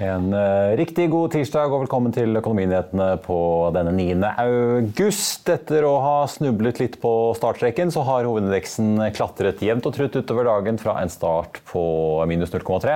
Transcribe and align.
En 0.00 0.30
uh, 0.32 0.72
riktig 0.80 1.10
god 1.12 1.34
tirsdag 1.34 1.74
og 1.74 1.82
velkommen 1.82 2.12
til 2.14 2.32
Økonominyhetene 2.38 3.18
på 3.20 3.36
denne 3.74 3.90
9. 3.92 4.14
august. 4.40 5.44
Etter 5.52 5.84
å 5.84 5.90
ha 6.00 6.14
snublet 6.30 6.78
litt 6.80 6.94
på 7.02 7.10
startstreken, 7.36 7.92
så 7.92 8.00
har 8.06 8.24
hovedindeksen 8.24 8.96
klatret 9.12 9.60
jevnt 9.60 9.84
og 9.90 9.92
trutt 9.98 10.16
utover 10.16 10.48
dagen 10.48 10.80
fra 10.80 10.94
en 11.02 11.12
start 11.12 11.60
på 11.68 11.82
minus 12.30 12.54
0,3 12.54 12.94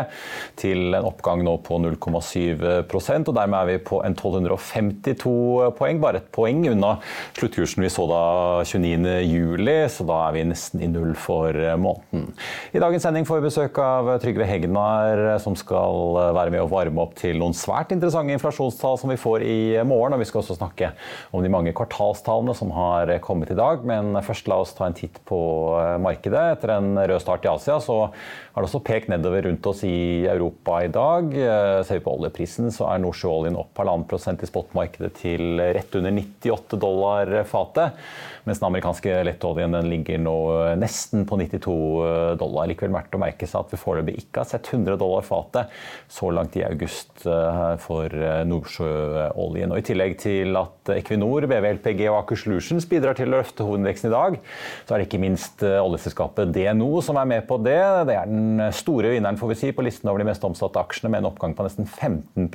til 0.62 0.96
en 0.96 1.08
oppgang 1.10 1.42
nå 1.44 1.58
på 1.66 1.76
0,7% 1.82 3.28
og 3.28 3.36
Dermed 3.36 3.58
er 3.58 3.68
vi 3.68 3.76
på 3.84 4.00
en 4.06 4.16
1252 4.16 5.34
poeng, 5.76 6.00
bare 6.00 6.22
et 6.22 6.32
poeng 6.32 6.64
unna 6.72 6.94
sluttkursen 7.36 7.84
vi 7.84 7.92
så 7.92 8.08
da 8.08 8.24
29. 8.64 9.18
juli, 9.28 9.76
så 9.92 10.08
da 10.08 10.22
er 10.30 10.38
vi 10.38 10.46
nesten 10.54 10.80
i 10.80 10.88
null 10.88 11.12
for 11.20 11.52
måneden. 11.52 12.30
I 12.72 12.80
dagens 12.80 13.04
sending 13.04 13.28
får 13.28 13.42
vi 13.42 13.48
besøk 13.50 13.84
av 13.84 14.14
Trygve 14.24 14.48
Hegnar, 14.48 15.26
som 15.44 15.58
skal 15.58 16.32
være 16.40 16.54
med 16.54 16.64
å 16.64 16.72
varme 16.72 16.93
opp 17.02 17.16
til 17.18 17.38
noen 17.40 17.54
svært 17.56 17.92
interessante 17.94 18.34
inflasjonstall 18.36 18.98
som 19.00 19.12
vi 19.12 19.18
får 19.20 19.44
i 19.46 19.58
morgen. 19.86 20.16
Og 20.16 20.22
vi 20.22 20.28
skal 20.28 20.42
også 20.42 20.58
snakke 20.58 20.92
om 21.34 21.44
de 21.44 21.52
mange 21.52 21.74
kvartalstallene 21.76 22.54
som 22.56 22.72
har 22.76 23.12
kommet 23.24 23.52
i 23.54 23.58
dag. 23.58 23.84
Men 23.88 24.14
først 24.24 24.50
la 24.50 24.60
oss 24.62 24.74
ta 24.76 24.88
en 24.88 24.96
titt 24.96 25.20
på 25.28 25.38
eh, 25.80 25.96
markedet. 26.02 26.44
Etter 26.58 26.76
en 26.76 26.94
rød 26.98 27.22
start 27.22 27.46
i 27.46 27.52
Asia 27.52 27.80
så 27.82 27.98
har 28.08 28.62
det 28.62 28.68
også 28.68 28.84
pekt 28.86 29.10
nedover 29.10 29.48
rundt 29.48 29.66
oss 29.66 29.82
i 29.88 30.26
Europa 30.30 30.82
i 30.84 30.92
dag. 30.94 31.32
Eh, 31.34 31.80
ser 31.86 31.98
vi 31.98 32.04
på 32.04 32.14
oljeprisen, 32.14 32.70
så 32.74 32.90
er 32.92 33.02
nordsjøoljen 33.02 33.58
opp 33.58 33.82
halvannen 33.82 34.06
prosent 34.10 34.44
i 34.44 34.50
spotmarkedet 34.50 35.14
til 35.22 35.58
rett 35.58 35.98
under 35.98 36.14
98 36.20 36.80
dollar 36.82 37.34
fatet. 37.50 37.98
Mens 38.44 38.60
den 38.60 38.68
amerikanske 38.68 39.22
lettoljen 39.24 39.72
den 39.72 39.88
ligger 39.88 40.18
nå 40.20 40.36
nesten 40.76 41.24
på 41.24 41.38
92 41.40 42.36
dollar. 42.40 42.68
Likevel 42.68 42.92
verdt 42.92 43.16
å 43.16 43.20
merke 43.22 43.48
seg 43.48 43.64
at 43.64 43.72
vi 43.72 43.80
foreløpig 43.80 44.18
ikke 44.20 44.42
har 44.42 44.50
sett 44.50 44.68
100 44.68 44.98
dollar 45.00 45.24
fatet 45.24 45.72
så 46.12 46.28
langt 46.34 46.56
i 46.60 46.64
august 46.66 46.83
eh, 46.84 47.74
for 47.82 48.12
eh, 48.12 48.42
nordsjøoljen. 48.48 49.72
Og 49.72 49.80
I 49.80 49.86
tillegg 49.88 50.16
til 50.22 50.58
at 50.60 50.92
Equinor, 50.96 51.46
BV 51.50 51.68
LPG 51.78 52.04
og 52.10 52.18
Aker 52.20 52.40
Solutions 52.40 52.86
bidrar 52.90 53.18
til 53.18 53.30
å 53.30 53.38
løfte 53.38 53.66
hovedindeksen 53.66 54.10
i 54.10 54.14
dag, 54.14 54.38
så 54.84 54.94
er 54.94 55.02
det 55.02 55.08
ikke 55.08 55.22
minst 55.24 55.64
eh, 55.66 55.80
oljeselskapet 55.80 56.52
DNO 56.54 56.90
som 57.04 57.20
er 57.20 57.30
med 57.30 57.48
på 57.50 57.58
det. 57.64 57.80
Det 58.10 58.18
er 58.18 58.30
den 58.30 58.62
store 58.76 59.14
vinneren 59.14 59.40
får 59.40 59.54
vi 59.54 59.60
si, 59.62 59.72
på 59.74 59.86
listen 59.86 60.12
over 60.12 60.22
de 60.22 60.28
mest 60.30 60.44
omsatte 60.46 60.82
aksjene, 60.82 61.14
med 61.14 61.24
en 61.24 61.32
oppgang 61.32 61.56
på 61.56 61.66
nesten 61.66 61.88
15 61.88 62.50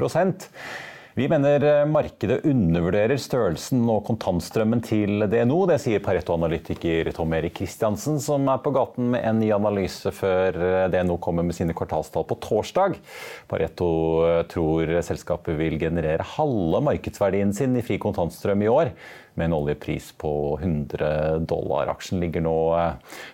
vi 1.20 1.26
mener 1.28 1.64
eh, 1.68 1.86
markedet 1.90 2.46
undervurderer 2.48 3.20
størrelsen 3.20 3.82
og 3.92 4.06
kontantstrømmen 4.08 4.80
til 4.86 5.26
DNO. 5.28 5.58
Det 5.68 5.76
sier 5.84 6.00
Pareto-analytiker 6.04 7.10
Tom 7.18 7.36
Erik 7.36 7.58
Kristiansen, 7.58 8.22
som 8.24 8.48
er 8.48 8.62
på 8.64 8.72
gaten 8.76 9.10
med 9.12 9.26
en 9.28 9.42
ny 9.42 9.50
analyse 9.52 10.14
før 10.16 10.56
eh, 10.56 10.86
DNO 10.94 11.18
kommer 11.20 11.44
med 11.44 11.58
sine 11.58 11.76
kvartalstall 11.76 12.24
på 12.30 12.40
torsdag. 12.46 12.96
Pareto 13.52 13.90
eh, 14.30 14.42
tror 14.54 14.96
selskapet 15.10 15.60
vil 15.60 15.76
generere 15.82 16.24
halve 16.38 16.86
markedsverdien 16.88 17.52
sin 17.58 17.76
i 17.76 17.84
fri 17.84 18.00
kontantstrøm 18.00 18.64
i 18.64 18.72
år 18.72 18.96
med 19.36 19.50
en 19.50 19.60
oljepris 19.60 20.14
på 20.24 20.34
100 20.62 21.44
dollar. 21.52 21.92
Aksjen 21.98 22.24
ligger 22.24 22.48
nå 22.48 22.60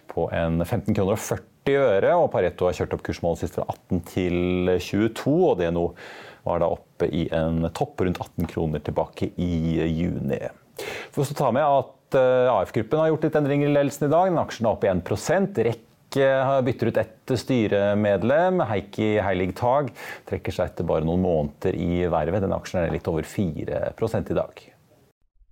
på 0.10 0.32
en 0.34 0.64
15 0.66 0.90
kroner 0.90 1.20
og 1.20 1.22
40 1.22 1.84
øre, 1.86 2.18
og 2.18 2.32
Pareto 2.34 2.66
har 2.66 2.78
kjørt 2.78 2.98
opp 2.98 3.06
kursmålet 3.06 3.46
sist 3.46 3.60
fra 3.60 3.70
18 3.70 4.08
til 4.10 4.78
22. 4.82 5.36
og 5.52 5.60
det 5.62 5.76
var 6.46 6.62
da 6.62 6.70
oppe 6.72 7.10
i 7.10 7.26
en 7.36 7.66
topp 7.76 8.06
rundt 8.06 8.22
18 8.22 8.52
kroner 8.52 8.84
tilbake 8.86 9.32
i 9.42 9.82
juni. 9.90 10.40
For 11.16 11.24
å 11.24 11.38
ta 11.38 11.52
med 11.56 11.66
at 11.66 12.20
eh, 12.20 12.54
AF-gruppen 12.54 13.02
har 13.02 13.12
gjort 13.12 13.28
litt 13.28 13.40
endringer 13.40 13.72
i 13.72 13.76
ledelsen 13.76 14.08
i 14.08 14.14
dag. 14.14 14.30
Den 14.32 14.42
aksjen 14.42 14.68
er 14.68 14.76
oppe 14.76 14.90
i 14.90 14.94
1% 14.94 15.62
REC 15.66 15.84
bytter 16.16 16.88
ut 16.88 16.98
ett 17.02 17.34
styremedlem. 17.42 18.62
Heikki 18.70 19.16
Heilig 19.24 19.56
Tag 19.60 19.92
trekker 20.30 20.56
seg 20.56 20.72
etter 20.72 20.88
bare 20.88 21.04
noen 21.08 21.26
måneder 21.26 21.76
i 21.76 22.06
vervet. 22.12 22.46
Den 22.46 22.56
aksjen 22.56 22.86
er 22.86 22.96
litt 22.96 23.10
over 23.12 23.28
4 23.28 23.82
i 23.92 24.38
dag. 24.38 24.66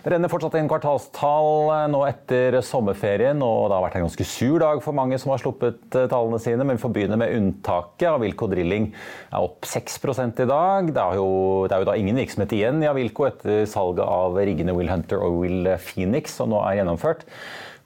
Det 0.00 0.12
renner 0.12 0.30
fortsatt 0.32 0.56
inn 0.58 0.68
kvartalstall 0.70 1.70
eh, 1.74 1.86
nå 1.92 2.00
etter 2.08 2.56
sommerferien, 2.64 3.40
og 3.44 3.68
det 3.68 3.76
har 3.76 3.84
vært 3.84 3.98
en 4.00 4.06
ganske 4.06 4.26
sur 4.28 4.58
dag 4.62 4.82
for 4.84 4.96
mange 4.96 5.18
som 5.20 5.32
har 5.34 5.42
sluppet 5.42 5.96
eh, 5.98 6.08
tallene 6.10 6.40
sine. 6.42 6.64
Men 6.64 6.78
vi 6.78 6.84
får 6.84 6.94
begynne 6.96 7.18
med 7.20 7.34
unntaket. 7.36 8.08
Avilco 8.10 8.48
Drilling 8.50 8.90
er 9.30 9.46
opp 9.46 9.68
6 9.68 9.98
i 10.00 10.48
dag. 10.48 10.92
Det 10.94 11.02
er, 11.02 11.18
jo, 11.20 11.30
det 11.68 11.76
er 11.76 11.84
jo 11.84 11.90
da 11.90 11.96
ingen 12.00 12.20
virksomhet 12.20 12.54
igjen 12.56 12.84
i 12.84 12.90
Avilco 12.90 13.28
etter 13.28 13.66
salget 13.70 14.06
av 14.06 14.38
riggene 14.40 14.76
Will 14.76 14.92
Hunter 14.92 15.22
og 15.24 15.42
Will 15.42 15.74
Phoenix, 15.78 16.38
som 16.40 16.52
nå 16.54 16.62
er 16.66 16.80
gjennomført. 16.80 17.26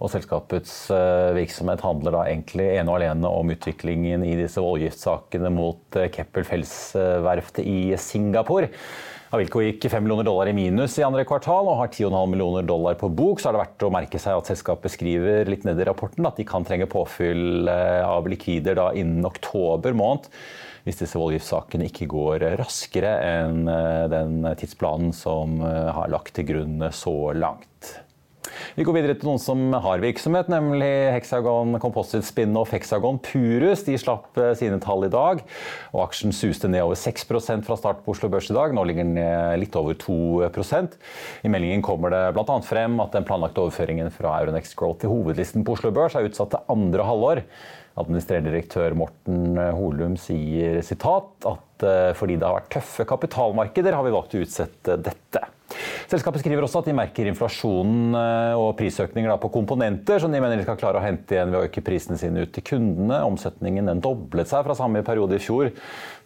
Og 0.02 0.10
selskapets 0.10 0.74
eh, 0.92 1.32
virksomhet 1.36 1.82
handler 1.84 2.16
da 2.16 2.26
egentlig 2.28 2.66
ene 2.74 2.90
og 2.90 2.98
alene 2.98 3.30
om 3.30 3.50
utviklingen 3.54 4.24
i 4.26 4.36
disse 4.38 4.62
voldgiftssakene 4.62 5.50
mot 5.54 5.98
Keppel 6.14 6.46
Fels-verftet 6.46 7.66
i 7.66 7.94
Singapore. 8.00 8.70
Avilko 9.34 9.64
gikk 9.64 9.88
5 9.90 10.04
millioner 10.04 10.26
dollar 10.28 10.46
i 10.46 10.54
minus 10.54 10.94
i 11.00 11.02
andre 11.02 11.24
kvartal 11.26 11.66
og 11.66 11.80
har 11.80 11.88
10,5 11.90 12.30
millioner 12.30 12.66
dollar 12.66 12.94
på 13.00 13.08
bok. 13.10 13.40
Så 13.42 13.48
er 13.50 13.56
det 13.56 13.62
verdt 13.64 13.86
å 13.86 13.90
merke 13.90 14.20
seg 14.22 14.38
at 14.38 14.50
selskapet 14.52 14.94
skriver 14.94 15.50
litt 15.50 15.66
ned 15.66 15.80
i 15.82 15.86
rapporten 15.88 16.28
at 16.28 16.38
de 16.38 16.46
kan 16.46 16.66
trenge 16.66 16.86
påfyll 16.92 17.66
eh, 17.70 18.04
av 18.06 18.28
likvider 18.30 18.78
da 18.78 18.92
innen 18.94 19.26
oktober 19.26 19.96
måned 19.96 20.30
hvis 20.84 21.00
disse 21.00 21.18
voldgiftssakene 21.18 21.88
ikke 21.88 22.06
går 22.12 22.44
raskere 22.60 23.16
enn 23.24 23.64
eh, 23.72 24.04
den 24.12 24.44
tidsplanen 24.60 25.10
som 25.16 25.58
eh, 25.64 25.90
har 25.96 26.12
lagt 26.12 26.36
til 26.36 26.46
grunn 26.52 26.86
så 26.94 27.32
langt. 27.34 27.94
Vi 28.74 28.82
går 28.82 28.96
videre 28.96 29.14
til 29.14 29.28
noen 29.28 29.38
som 29.38 29.60
har 29.84 30.00
virksomhet, 30.02 30.48
nemlig 30.50 30.88
Hexagon 31.14 31.76
Composite 31.78 32.26
Spin-off 32.26 32.72
Hexagon 32.74 33.20
Purus. 33.22 33.84
De 33.86 33.94
slapp 34.02 34.34
eh, 34.34 34.50
sine 34.58 34.80
tall 34.82 35.06
i 35.06 35.10
dag, 35.12 35.44
og 35.92 36.00
aksjen 36.08 36.34
suste 36.34 36.66
ned 36.66 36.82
over 36.82 36.98
6% 36.98 37.62
fra 37.68 37.76
start 37.78 38.02
på 38.02 38.16
Oslo 38.16 38.32
Børs 38.32 38.50
i 38.50 38.56
dag. 38.56 38.74
Nå 38.74 38.82
ligger 38.90 39.06
den 39.06 39.14
ned 39.20 39.62
litt 39.62 39.78
over 39.78 39.94
2 39.94 40.16
I 40.50 41.52
meldingen 41.54 41.86
kommer 41.86 42.10
det 42.10 42.24
bl.a. 42.34 42.58
frem 42.66 42.98
at 43.04 43.14
den 43.14 43.28
planlagte 43.28 43.62
overføringen 43.62 44.10
fra 44.10 44.40
Euronext 44.42 44.74
Growth 44.74 45.04
til 45.04 45.14
hovedlisten 45.14 45.62
på 45.62 45.78
Oslo 45.78 45.94
Børs 45.94 46.18
er 46.18 46.26
utsatt 46.26 46.56
til 46.56 46.74
andre 46.74 47.06
halvår. 47.06 47.44
Administrerende 48.02 48.50
direktør 48.50 48.98
Morten 48.98 49.54
Holum 49.78 50.18
sier 50.18 50.82
sitat 50.82 51.46
at 51.46 51.86
eh, 51.86 52.10
fordi 52.18 52.42
det 52.42 52.50
har 52.50 52.58
vært 52.58 52.72
tøffe 52.74 53.06
kapitalmarkeder, 53.06 53.94
har 53.94 54.02
vi 54.02 54.18
valgt 54.18 54.34
å 54.34 54.42
utsette 54.42 54.98
dette. 54.98 55.46
Selskapet 56.10 56.42
skriver 56.42 56.66
også 56.66 56.82
at 56.82 56.88
de 56.90 56.96
merker 56.96 57.28
inflasjonen 57.30 58.16
eh, 58.18 58.60
og 58.60 58.74
prisøkninger 58.78 59.34
på 59.42 59.50
komponenter, 59.54 60.20
som 60.22 60.32
de 60.32 60.42
mener 60.42 60.60
de 60.60 60.66
skal 60.66 60.78
klare 60.80 61.00
å 61.00 61.04
hente 61.04 61.36
igjen 61.36 61.52
ved 61.52 61.60
å 61.60 61.68
øke 61.68 61.84
prisene 61.84 62.18
sine 62.20 62.44
ut 62.44 62.54
til 62.54 62.66
kundene. 62.66 63.22
Omsetningen 63.26 63.90
den 63.90 64.04
doblet 64.04 64.50
seg 64.50 64.66
fra 64.66 64.76
samme 64.78 65.04
periode 65.06 65.38
i 65.38 65.42
fjor, 65.42 65.72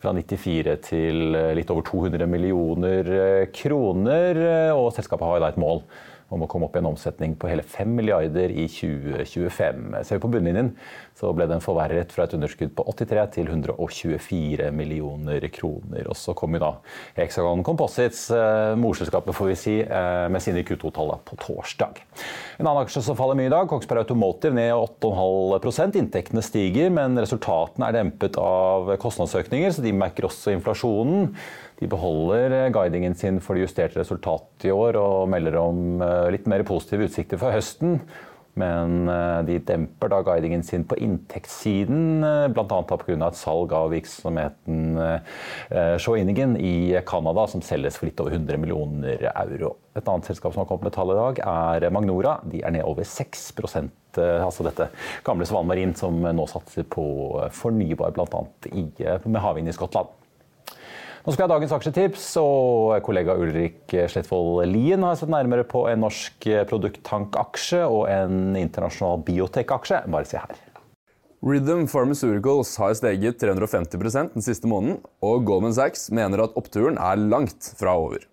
fra 0.03 0.13
94 0.17 0.77
til 0.91 1.39
eh, 1.39 1.55
litt 1.59 1.73
over 1.75 1.87
200 1.89 2.29
millioner 2.31 3.13
eh, 3.23 3.49
kroner. 3.55 4.45
Og 4.77 4.93
selskapet 4.97 5.29
har 5.29 5.43
da 5.43 5.53
et 5.53 5.61
mål 5.61 5.83
om 6.35 6.45
å 6.45 6.49
komme 6.51 6.69
opp 6.69 6.77
i 6.77 6.81
en 6.83 6.91
omsetning 6.91 7.35
på 7.41 7.49
hele 7.49 7.65
5 7.65 7.95
milliarder 7.99 8.53
i 8.53 8.67
2025. 8.69 9.95
Ser 10.05 10.19
vi 10.19 10.23
på 10.23 10.31
bunnlinjen, 10.33 10.75
så 11.17 11.31
ble 11.37 11.47
den 11.49 11.63
forverret 11.65 12.13
fra 12.13 12.27
et 12.27 12.35
underskudd 12.37 12.75
på 12.77 12.85
83 12.93 13.25
til 13.39 13.49
124 13.49 14.69
millioner 14.77 15.47
kroner. 15.55 16.11
Og 16.11 16.19
så 16.19 16.35
kom 16.37 16.57
jo 16.57 16.63
da 16.63 16.73
Hexagon 17.17 17.65
Composites, 17.67 18.27
eh, 18.31 18.75
morselskapet 18.81 19.37
får 19.37 19.51
vi 19.53 19.57
si, 19.57 19.77
eh, 19.81 20.29
med 20.29 20.45
sine 20.45 20.65
Q2-tall 20.65 21.17
på 21.25 21.39
torsdag. 21.41 22.03
En 22.59 22.67
annen 22.67 22.85
aksje 22.85 23.03
som 23.03 23.17
faller 23.17 23.39
mye 23.39 23.47
i 23.47 23.55
dag, 23.55 23.69
Kongsberg 23.69 24.05
Automotive 24.05 24.53
ned 24.53 24.73
8,5% 24.75 25.97
Inntektene 25.97 26.43
stiger, 26.43 26.91
men 26.91 27.17
resultatene 27.17 27.89
er 27.89 27.93
dempet 28.03 28.37
av 28.37 28.97
kostnadsøkninger, 28.99 29.73
så 29.73 29.83
de 29.83 29.93
merker 29.93 30.29
også 30.29 30.53
inflasjonen. 30.53 31.33
De 31.79 31.87
beholder 31.87 32.55
eh, 32.55 32.71
guidingen 32.75 33.15
sin 33.15 33.39
for 33.43 33.55
det 33.55 33.69
justerte 33.69 34.01
resultatet 34.01 34.67
i 34.69 34.75
år 34.75 34.99
og 34.99 35.29
melder 35.31 35.61
om 35.61 36.03
eh, 36.03 36.31
litt 36.35 36.49
mer 36.51 36.67
positive 36.67 37.07
utsikter 37.07 37.39
for 37.41 37.55
høsten. 37.55 38.01
Men 38.59 39.07
eh, 39.07 39.37
de 39.47 39.61
demper 39.63 40.11
da 40.11 40.19
guidingen 40.27 40.65
sin 40.67 40.83
på 40.89 40.99
inntektssiden, 40.99 42.25
bl.a. 42.51 42.81
pga. 42.83 43.15
et 43.29 43.39
salg 43.39 43.75
av 43.77 43.93
virksomheten 43.95 44.99
Shawinigan 46.03 46.57
i 46.59 46.99
Canada, 47.07 47.47
som 47.47 47.63
selges 47.63 48.01
for 48.01 48.11
litt 48.11 48.19
over 48.25 48.35
100 48.35 48.59
millioner 48.59 49.29
euro. 49.31 49.77
Et 49.95 50.03
annet 50.11 50.27
selskap 50.27 50.57
som 50.57 50.65
har 50.65 50.71
kommet 50.71 50.89
med 50.89 50.97
tall 50.99 51.15
i 51.15 51.21
dag, 51.21 51.43
er 51.47 51.91
Magnora. 51.95 52.41
De 52.51 52.65
er 52.67 52.75
ned 52.75 52.87
over 52.89 53.07
6% 53.07 53.95
altså 54.19 54.65
dette 54.67 54.89
gamle 55.23 55.47
Svan 55.47 55.69
Marin, 55.69 55.95
som 55.95 56.17
nå 56.19 56.51
satser 56.51 56.89
på 56.91 57.05
fornybar, 57.55 58.17
bl.a. 58.17 58.43
med 59.23 59.45
havvind 59.45 59.71
i 59.71 59.77
Skottland. 59.77 60.18
Nå 61.27 61.35
skal 61.35 61.43
jeg 61.43 61.49
ha 61.49 61.55
dagens 61.57 61.75
aksjetips, 61.75 62.25
og 62.41 63.03
kollega 63.05 63.35
Ulrik 63.37 63.91
Slettvold 64.13 64.63
Lien 64.71 65.03
har 65.05 65.19
sett 65.19 65.33
nærmere 65.33 65.67
på 65.69 65.85
en 65.91 66.05
norsk 66.05 66.47
produkttankaksje 66.71 67.83
og 67.85 68.07
en 68.13 68.57
internasjonal 68.59 69.25
biotech-aksje. 69.27 70.05
Bare 70.13 70.29
se 70.31 70.41
her. 70.41 70.61
Rhythm 71.45 71.85
Pharmaceuticals 71.87 72.73
har 72.83 72.97
steget 72.99 73.39
350% 73.39 74.35
den 74.35 74.43
siste 74.43 74.67
måneden, 74.71 74.99
og 75.23 75.45
Goldman 75.47 75.75
Sachs 75.77 76.09
mener 76.11 76.43
at 76.43 76.57
oppturen 76.59 76.99
er 76.99 77.21
langt 77.31 77.73
fra 77.79 77.95
over. 77.99 78.25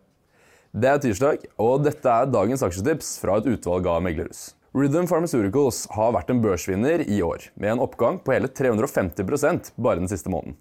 Det 0.75 0.89
er 0.89 1.01
tirsdag, 1.03 1.45
og 1.61 1.85
dette 1.85 2.09
er 2.09 2.31
dagens 2.33 2.65
aksjetips 2.65 3.13
fra 3.21 3.37
et 3.39 3.49
utvalg 3.53 3.85
av 3.87 4.01
meglerhus. 4.03 4.55
Rhythm 4.75 5.05
Pharmaceuticals 5.07 5.85
har 5.95 6.15
vært 6.17 6.33
en 6.33 6.41
børsvinner 6.43 7.05
i 7.05 7.21
år, 7.23 7.45
med 7.55 7.75
en 7.75 7.85
oppgang 7.85 8.17
på 8.19 8.33
hele 8.33 8.49
350% 8.51 9.69
bare 9.77 10.01
den 10.01 10.11
siste 10.11 10.33
måneden. 10.33 10.57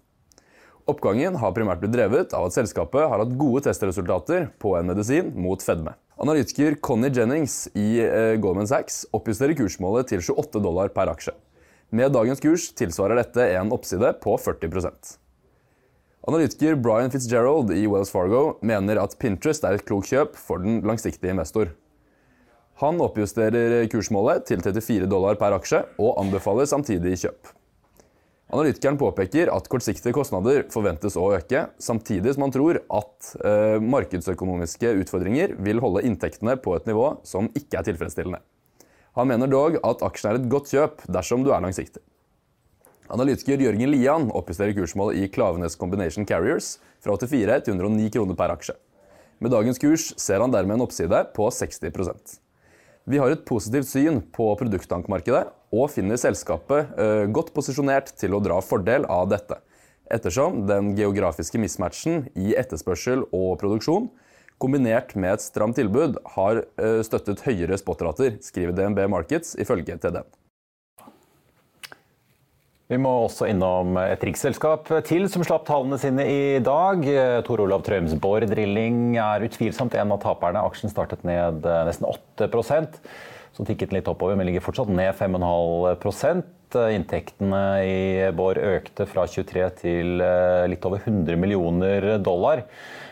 Oppgangen 0.85 1.33
har 1.41 1.53
primært 1.55 1.79
blitt 1.81 1.95
drevet 1.95 2.33
av 2.37 2.43
at 2.45 2.53
selskapet 2.53 3.07
har 3.09 3.17
hatt 3.17 3.31
gode 3.39 3.63
testresultater 3.65 4.51
på 4.61 4.75
en 4.77 4.85
medisin 4.91 5.31
mot 5.33 5.63
fedme. 5.65 5.95
Analytiker 6.21 6.77
Connie 6.77 7.09
Jennings 7.09 7.63
i 7.73 8.03
eh, 8.03 8.35
Goldman 8.37 8.69
Sachs 8.69 8.99
oppjusterer 9.09 9.57
kursmålet 9.57 10.13
til 10.13 10.21
28 10.21 10.61
dollar 10.61 10.93
per 10.93 11.09
aksje. 11.09 11.33
Med 11.89 12.13
dagens 12.13 12.43
kurs 12.43 12.67
tilsvarer 12.77 13.17
dette 13.17 13.49
en 13.57 13.73
oppside 13.73 14.13
på 14.21 14.37
40% 14.41 15.15
Analytiker 16.29 16.77
Brian 16.77 17.11
Fitzgerald 17.13 17.73
i 17.73 17.87
Wells 17.89 18.13
Fargo 18.13 18.59
mener 18.65 19.01
at 19.01 19.17
Pinterest 19.21 19.65
er 19.65 19.79
et 19.79 19.85
klokt 19.89 20.13
kjøp 20.13 20.37
for 20.37 20.61
den 20.61 20.79
langsiktige 20.85 21.33
investor. 21.33 21.73
Han 22.81 23.01
oppjusterer 23.01 23.85
kursmålet 23.89 24.45
til 24.49 24.61
34 24.61 25.09
dollar 25.09 25.37
per 25.41 25.57
aksje 25.57 25.81
og 25.97 26.17
anbefaler 26.21 26.69
samtidig 26.69 27.17
kjøp. 27.25 27.55
Analytikeren 28.53 28.97
påpeker 29.01 29.49
at 29.49 29.67
kortsiktige 29.71 30.13
kostnader 30.13 30.67
forventes 30.73 31.15
å 31.17 31.31
øke, 31.33 31.63
samtidig 31.81 32.35
som 32.35 32.45
han 32.45 32.53
tror 32.53 32.77
at 32.93 33.31
eh, 33.41 33.77
markedsøkonomiske 33.81 34.91
utfordringer 35.01 35.55
vil 35.65 35.81
holde 35.81 36.03
inntektene 36.05 36.53
på 36.61 36.75
et 36.77 36.85
nivå 36.85 37.15
som 37.25 37.49
ikke 37.57 37.81
er 37.81 37.87
tilfredsstillende. 37.89 38.43
Han 39.17 39.31
mener 39.31 39.49
dog 39.49 39.79
at 39.81 40.05
aksjen 40.05 40.29
er 40.29 40.39
et 40.39 40.47
godt 40.51 40.69
kjøp 40.75 41.07
dersom 41.17 41.41
du 41.41 41.49
er 41.55 41.65
langsiktig. 41.65 42.03
Analytiker 43.09 43.61
Jørgen 43.65 43.89
Lian 43.89 44.29
oppjusterer 44.33 44.77
kursmålet 44.77 45.23
i 45.23 45.29
Klavenes 45.33 45.77
Combination 45.81 46.25
Carriers 46.29 46.75
fra 47.01 47.17
84 47.17 47.59
til 47.65 47.77
109 47.79 48.13
kroner 48.13 48.37
per 48.37 48.53
aksje. 48.53 48.77
Med 49.41 49.53
dagens 49.53 49.81
kurs 49.81 50.11
ser 50.21 50.41
han 50.41 50.53
dermed 50.53 50.77
en 50.77 50.85
oppside 50.85 51.25
på 51.33 51.49
60% 51.49 52.41
vi 53.05 53.19
har 53.21 53.29
et 53.29 53.45
positivt 53.45 53.87
syn 53.87 54.17
på 54.33 54.47
produkttankmarkedet 54.57 55.43
og 55.75 55.91
finner 55.91 56.19
selskapet 56.19 56.95
eh, 56.99 57.25
godt 57.35 57.51
posisjonert 57.55 58.13
til 58.19 58.35
å 58.35 58.41
dra 58.43 58.61
fordel 58.63 59.07
av 59.11 59.27
dette, 59.31 59.59
ettersom 60.11 60.63
den 60.69 60.93
geografiske 60.97 61.59
mismatchen 61.59 62.29
i 62.39 62.55
etterspørsel 62.57 63.27
og 63.35 63.57
produksjon 63.61 64.07
kombinert 64.61 65.13
med 65.19 65.35
et 65.35 65.43
stramt 65.43 65.75
tilbud 65.79 66.17
har 66.37 66.63
eh, 66.63 67.01
støttet 67.05 67.43
høyere 67.45 67.77
spotrater, 67.81 68.39
skriver 68.43 68.75
DNB 68.77 69.05
Markets 69.11 69.55
ifølge 69.59 69.97
TDN. 69.99 70.27
Vi 72.85 72.99
må 73.01 73.09
også 73.23 73.47
innom 73.49 73.95
et 73.97 74.21
riksselskap 74.21 74.91
til 75.07 75.23
som 75.33 75.41
slapp 75.45 75.63
tallene 75.65 75.97
sine 75.97 76.25
i 76.29 76.41
dag. 76.61 77.01
Tor 77.47 77.63
Olav 77.63 77.81
Trøims 77.85 78.13
Bård 78.21 78.45
Drilling 78.51 79.15
er 79.17 79.47
utvilsomt 79.47 79.97
en 79.97 80.13
av 80.13 80.21
taperne. 80.21 80.61
Aksjen 80.61 80.93
startet 80.93 81.25
ned 81.25 81.65
eh, 81.65 81.81
nesten 81.87 82.05
8 82.11 82.51
Så 83.55 83.63
tikket 83.63 83.93
litt 83.95 84.09
oppover, 84.11 84.35
men 84.35 84.49
ligger 84.49 84.63
fortsatt 84.63 84.91
ned 84.91 85.15
5,5% 85.15 86.51
Inntektene 86.75 87.61
i 87.87 87.99
Bård 88.35 88.57
økte 88.59 89.05
fra 89.07 89.23
23 89.31 89.67
til 89.79 90.23
eh, 90.23 90.65
litt 90.67 90.83
over 90.83 90.99
100 91.05 91.39
millioner 91.39 92.17
dollar. 92.19 92.65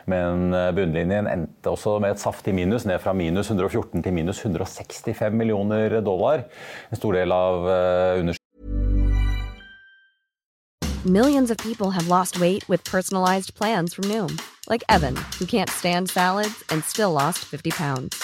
Men 0.10 0.51
eh, 0.51 0.72
bunnlinjen 0.75 1.30
endte 1.31 1.72
også 1.72 1.95
med 2.04 2.18
et 2.18 2.24
saftig 2.24 2.51
minus, 2.57 2.84
ned 2.90 3.00
fra 3.00 3.13
minus 3.16 3.54
114 3.54 4.04
til 4.04 4.18
minus 4.18 4.44
165 4.44 5.40
millioner 5.40 6.01
dollar. 6.04 6.44
En 6.92 7.00
stor 7.00 7.16
del 7.22 7.31
av 7.31 7.63
underskuddet 8.19 8.40
Millions 11.06 11.51
of 11.51 11.57
people 11.57 11.92
have 11.92 12.07
lost 12.07 12.40
weight 12.40 12.68
with 12.69 12.81
personalized 12.86 13.54
plans 13.56 13.94
from 13.94 14.06
Noom, 14.06 14.40
like 14.69 14.84
Evan, 14.88 15.18
who 15.38 15.45
can't 15.45 15.69
stand 15.69 16.10
salads 16.10 16.63
and 16.69 16.81
still 16.84 17.12
lost 17.12 17.40
50 17.40 17.72
pounds. 17.72 18.24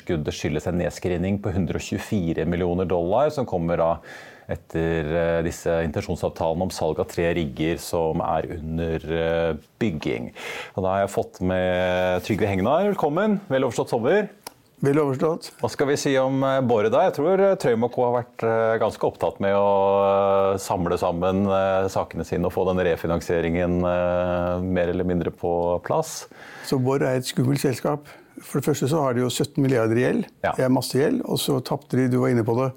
Skuddet 0.00 0.36
skyldes 0.36 0.66
en 0.70 0.80
nedskrivning 0.80 1.38
på 1.44 1.52
124 1.52 2.48
millioner 2.48 2.88
dollar, 2.88 3.30
som 3.34 3.48
kommer 3.48 3.80
da 3.80 3.94
etter 4.50 5.12
eh, 5.14 5.38
disse 5.46 5.80
intensjonsavtalene 5.86 6.66
om 6.66 6.74
salg 6.74 7.00
av 7.02 7.08
tre 7.10 7.28
rigger 7.36 7.78
som 7.82 8.22
er 8.24 8.50
under 8.56 9.06
eh, 9.20 9.54
bygging. 9.82 10.30
Og 10.74 10.84
da 10.84 10.94
har 10.94 11.04
jeg 11.04 11.14
fått 11.14 11.40
med 11.44 12.26
Trygve 12.26 12.50
Hegnar. 12.50 12.90
Velkommen. 12.90 13.40
Vel 13.50 13.66
overstått 13.68 13.94
sommer. 13.94 14.28
Vel 14.80 14.96
overstått. 14.96 15.50
Hva 15.60 15.68
skal 15.68 15.90
vi 15.90 15.98
si 16.00 16.14
om 16.18 16.40
eh, 16.46 16.60
Bård 16.66 16.88
da? 16.92 17.04
Jeg 17.08 17.18
tror 17.18 17.44
Trøim 17.60 17.86
og 17.86 17.92
Co. 17.94 18.06
har 18.08 18.16
vært 18.22 18.46
ganske 18.82 19.10
opptatt 19.10 19.42
med 19.44 19.54
å 19.56 20.56
samle 20.62 20.98
sammen 21.00 21.44
sakene 21.92 22.26
sine 22.26 22.48
og 22.48 22.54
få 22.56 22.66
denne 22.70 22.86
refinansieringen 22.88 23.80
mer 23.80 24.90
eller 24.90 25.06
mindre 25.06 25.34
på 25.34 25.52
plass. 25.86 26.24
Så 26.66 26.80
Bård 26.80 27.04
er 27.06 27.20
et 27.20 27.28
skummelt 27.28 27.62
selskap. 27.62 28.08
For 28.40 28.60
det 28.60 28.70
første 28.70 28.88
så 28.90 29.02
har 29.04 29.16
de 29.16 29.24
jo 29.24 29.30
17 29.30 29.60
milliarder 29.62 29.98
i 29.98 30.06
gjeld. 30.06 30.24
Ja. 30.44 30.54
Det 30.56 30.64
er 30.66 30.72
masse 30.72 30.98
gjeld. 30.98 31.20
Og 31.28 31.40
så 31.42 31.58
tapte 31.64 31.98
de, 31.98 32.08
du 32.12 32.20
var 32.22 32.32
inne 32.32 32.46
på 32.46 32.56
det, 32.58 32.70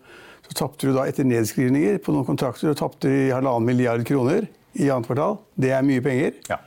så 0.47 0.57
tapte 0.63 0.89
du 0.89 0.95
da 0.95 1.07
etter 1.07 1.27
nedskrivninger 1.27 2.01
på 2.03 2.15
noen 2.15 2.27
kontrakter 2.27 2.73
og 2.73 2.77
tapte 2.79 3.11
de 3.11 3.31
halvannen 3.31 3.67
milliard 3.67 4.03
kroner 4.07 4.49
i 4.75 4.89
annet 4.91 5.07
kvartal. 5.07 5.39
Det 5.55 5.71
er 5.71 5.85
mye 5.87 6.03
penger. 6.03 6.37
Ja. 6.49 6.59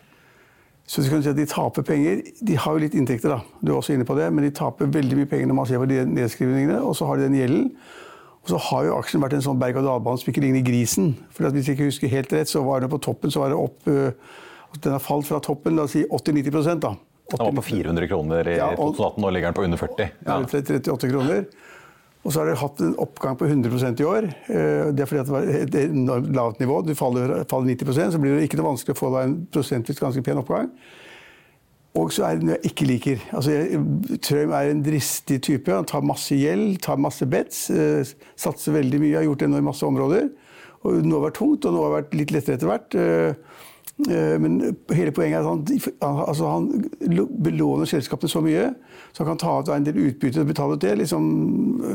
Så 0.87 1.03
du 1.03 1.11
kan 1.11 1.23
si 1.23 1.33
at 1.33 1.39
de 1.39 1.47
taper 1.51 1.83
penger. 1.83 2.23
De 2.47 2.57
har 2.57 2.75
jo 2.77 2.83
litt 2.85 2.95
inntekter, 2.95 3.33
da. 3.35 3.41
Du 3.61 3.73
er 3.73 3.77
også 3.81 3.97
inne 3.97 4.07
på 4.07 4.15
det, 4.19 4.31
men 4.33 4.47
de 4.47 4.55
taper 4.55 4.91
veldig 4.95 5.19
mye 5.19 5.31
penger 5.31 5.51
når 5.51 5.59
man 5.59 5.69
ser 5.69 5.83
på 5.83 5.89
de 5.91 6.05
nedskrivningene. 6.07 6.79
Og 6.87 6.95
så 6.97 7.09
har 7.09 7.19
de 7.19 7.27
den 7.27 7.39
gjelden. 7.41 7.73
Og 8.47 8.53
så 8.53 8.61
har 8.69 8.85
jo 8.87 8.95
aksjen 8.95 9.23
vært 9.25 9.35
en 9.35 9.43
sånn 9.43 9.59
berg-og-dal-bane 9.59 10.23
som 10.23 10.31
ikke 10.31 10.45
ligner 10.45 10.63
grisen. 10.63 11.17
For 11.35 11.51
Hvis 11.51 11.67
jeg 11.67 11.75
ikke 11.75 11.89
husker 11.91 12.13
helt 12.13 12.31
rett, 12.33 12.51
så 12.51 12.63
var 12.63 12.85
det 12.85 12.93
på 12.93 13.03
toppen 13.03 13.35
så 13.35 13.43
var 13.43 13.51
det 13.51 13.59
opp 13.59 13.91
øh, 13.91 14.13
Den 14.85 14.93
har 14.93 15.03
falt 15.03 15.27
fra 15.27 15.41
toppen 15.41 15.75
la 15.75 15.87
oss 15.87 15.97
si 15.97 16.05
80-90 16.05 16.79
da. 16.85 16.93
Den 17.31 17.43
var 17.43 17.57
på 17.59 17.63
400 17.67 18.09
kroner 18.09 18.49
i 18.49 18.59
ja, 18.59 18.69
2018, 18.77 19.23
nå 19.23 19.31
ligger 19.35 19.51
den 19.51 19.57
på 19.57 19.65
under 19.67 19.81
40. 19.81 20.11
Ja. 20.27 20.37
38 20.47 21.11
kroner. 21.11 21.47
Og 22.27 22.33
så 22.35 22.41
har 22.41 22.49
det 22.51 22.59
hatt 22.59 22.81
en 22.83 22.95
oppgang 22.99 23.37
på 23.39 23.47
100% 23.47 24.01
i 24.03 24.07
år. 24.07 24.25
Eh, 24.51 24.89
det 24.95 25.03
er 25.03 25.11
fordi 25.11 25.23
det 25.23 25.35
var 25.35 25.51
et 25.55 25.77
enormt 25.85 26.33
lavt 26.35 26.63
nivå. 26.63 26.81
Du 26.83 26.95
faller, 26.99 27.37
faller 27.51 27.75
90% 27.75 28.15
så 28.15 28.23
blir 28.23 28.35
det 28.35 28.49
ikke 28.49 28.59
noe 28.59 28.73
vanskelig 28.73 28.97
å 28.97 28.99
få 28.99 29.11
deg 29.15 29.29
en 29.29 29.37
prosentvis 29.55 30.03
ganske 30.03 30.23
pen 30.27 30.41
oppgang. 30.43 30.73
Og 31.97 32.11
så 32.13 32.27
er 32.27 32.39
det 32.39 32.49
noe 32.49 32.57
jeg 32.59 32.73
ikke 32.73 32.89
liker. 32.91 33.23
Altså, 33.39 33.55
Trøim 34.27 34.55
er 34.59 34.73
en 34.73 34.83
dristig 34.85 35.39
type. 35.47 35.71
Han 35.71 35.87
tar 35.89 36.03
masse 36.07 36.35
gjeld, 36.37 36.81
tar 36.85 36.99
masse 37.01 37.31
bets. 37.31 37.63
Eh, 37.71 38.17
satser 38.35 38.75
veldig 38.75 39.01
mye, 39.05 39.15
har 39.21 39.29
gjort 39.29 39.45
det 39.45 39.53
nå 39.53 39.63
i 39.63 39.69
masse 39.71 39.87
områder. 39.87 40.27
Og 40.83 40.99
Noe 41.07 41.21
har 41.21 41.29
vært 41.29 41.39
tungt, 41.39 41.67
og 41.67 41.75
noe 41.75 41.87
har 41.87 41.97
vært 42.01 42.19
litt 42.19 42.35
lettere 42.35 42.59
etter 42.59 42.71
hvert. 42.71 42.99
Eh, 44.05 44.37
men 44.43 44.59
hele 44.93 45.13
poenget 45.17 45.41
er 45.41 45.47
at 45.47 45.49
han, 45.49 46.25
altså 46.29 46.51
han 46.51 46.67
belåner 47.45 47.89
selskapene 47.89 48.29
så 48.29 48.43
mye 48.45 48.71
så 49.17 49.25
han 49.25 49.31
kan 49.31 49.39
ta 49.41 49.53
ut 49.63 49.69
en 49.73 49.85
del 49.87 49.97
utbytte 50.11 50.43
og 50.43 50.51
betale 50.51 50.75
ut 50.77 50.83
det. 50.85 50.91
Liksom, 51.01 51.29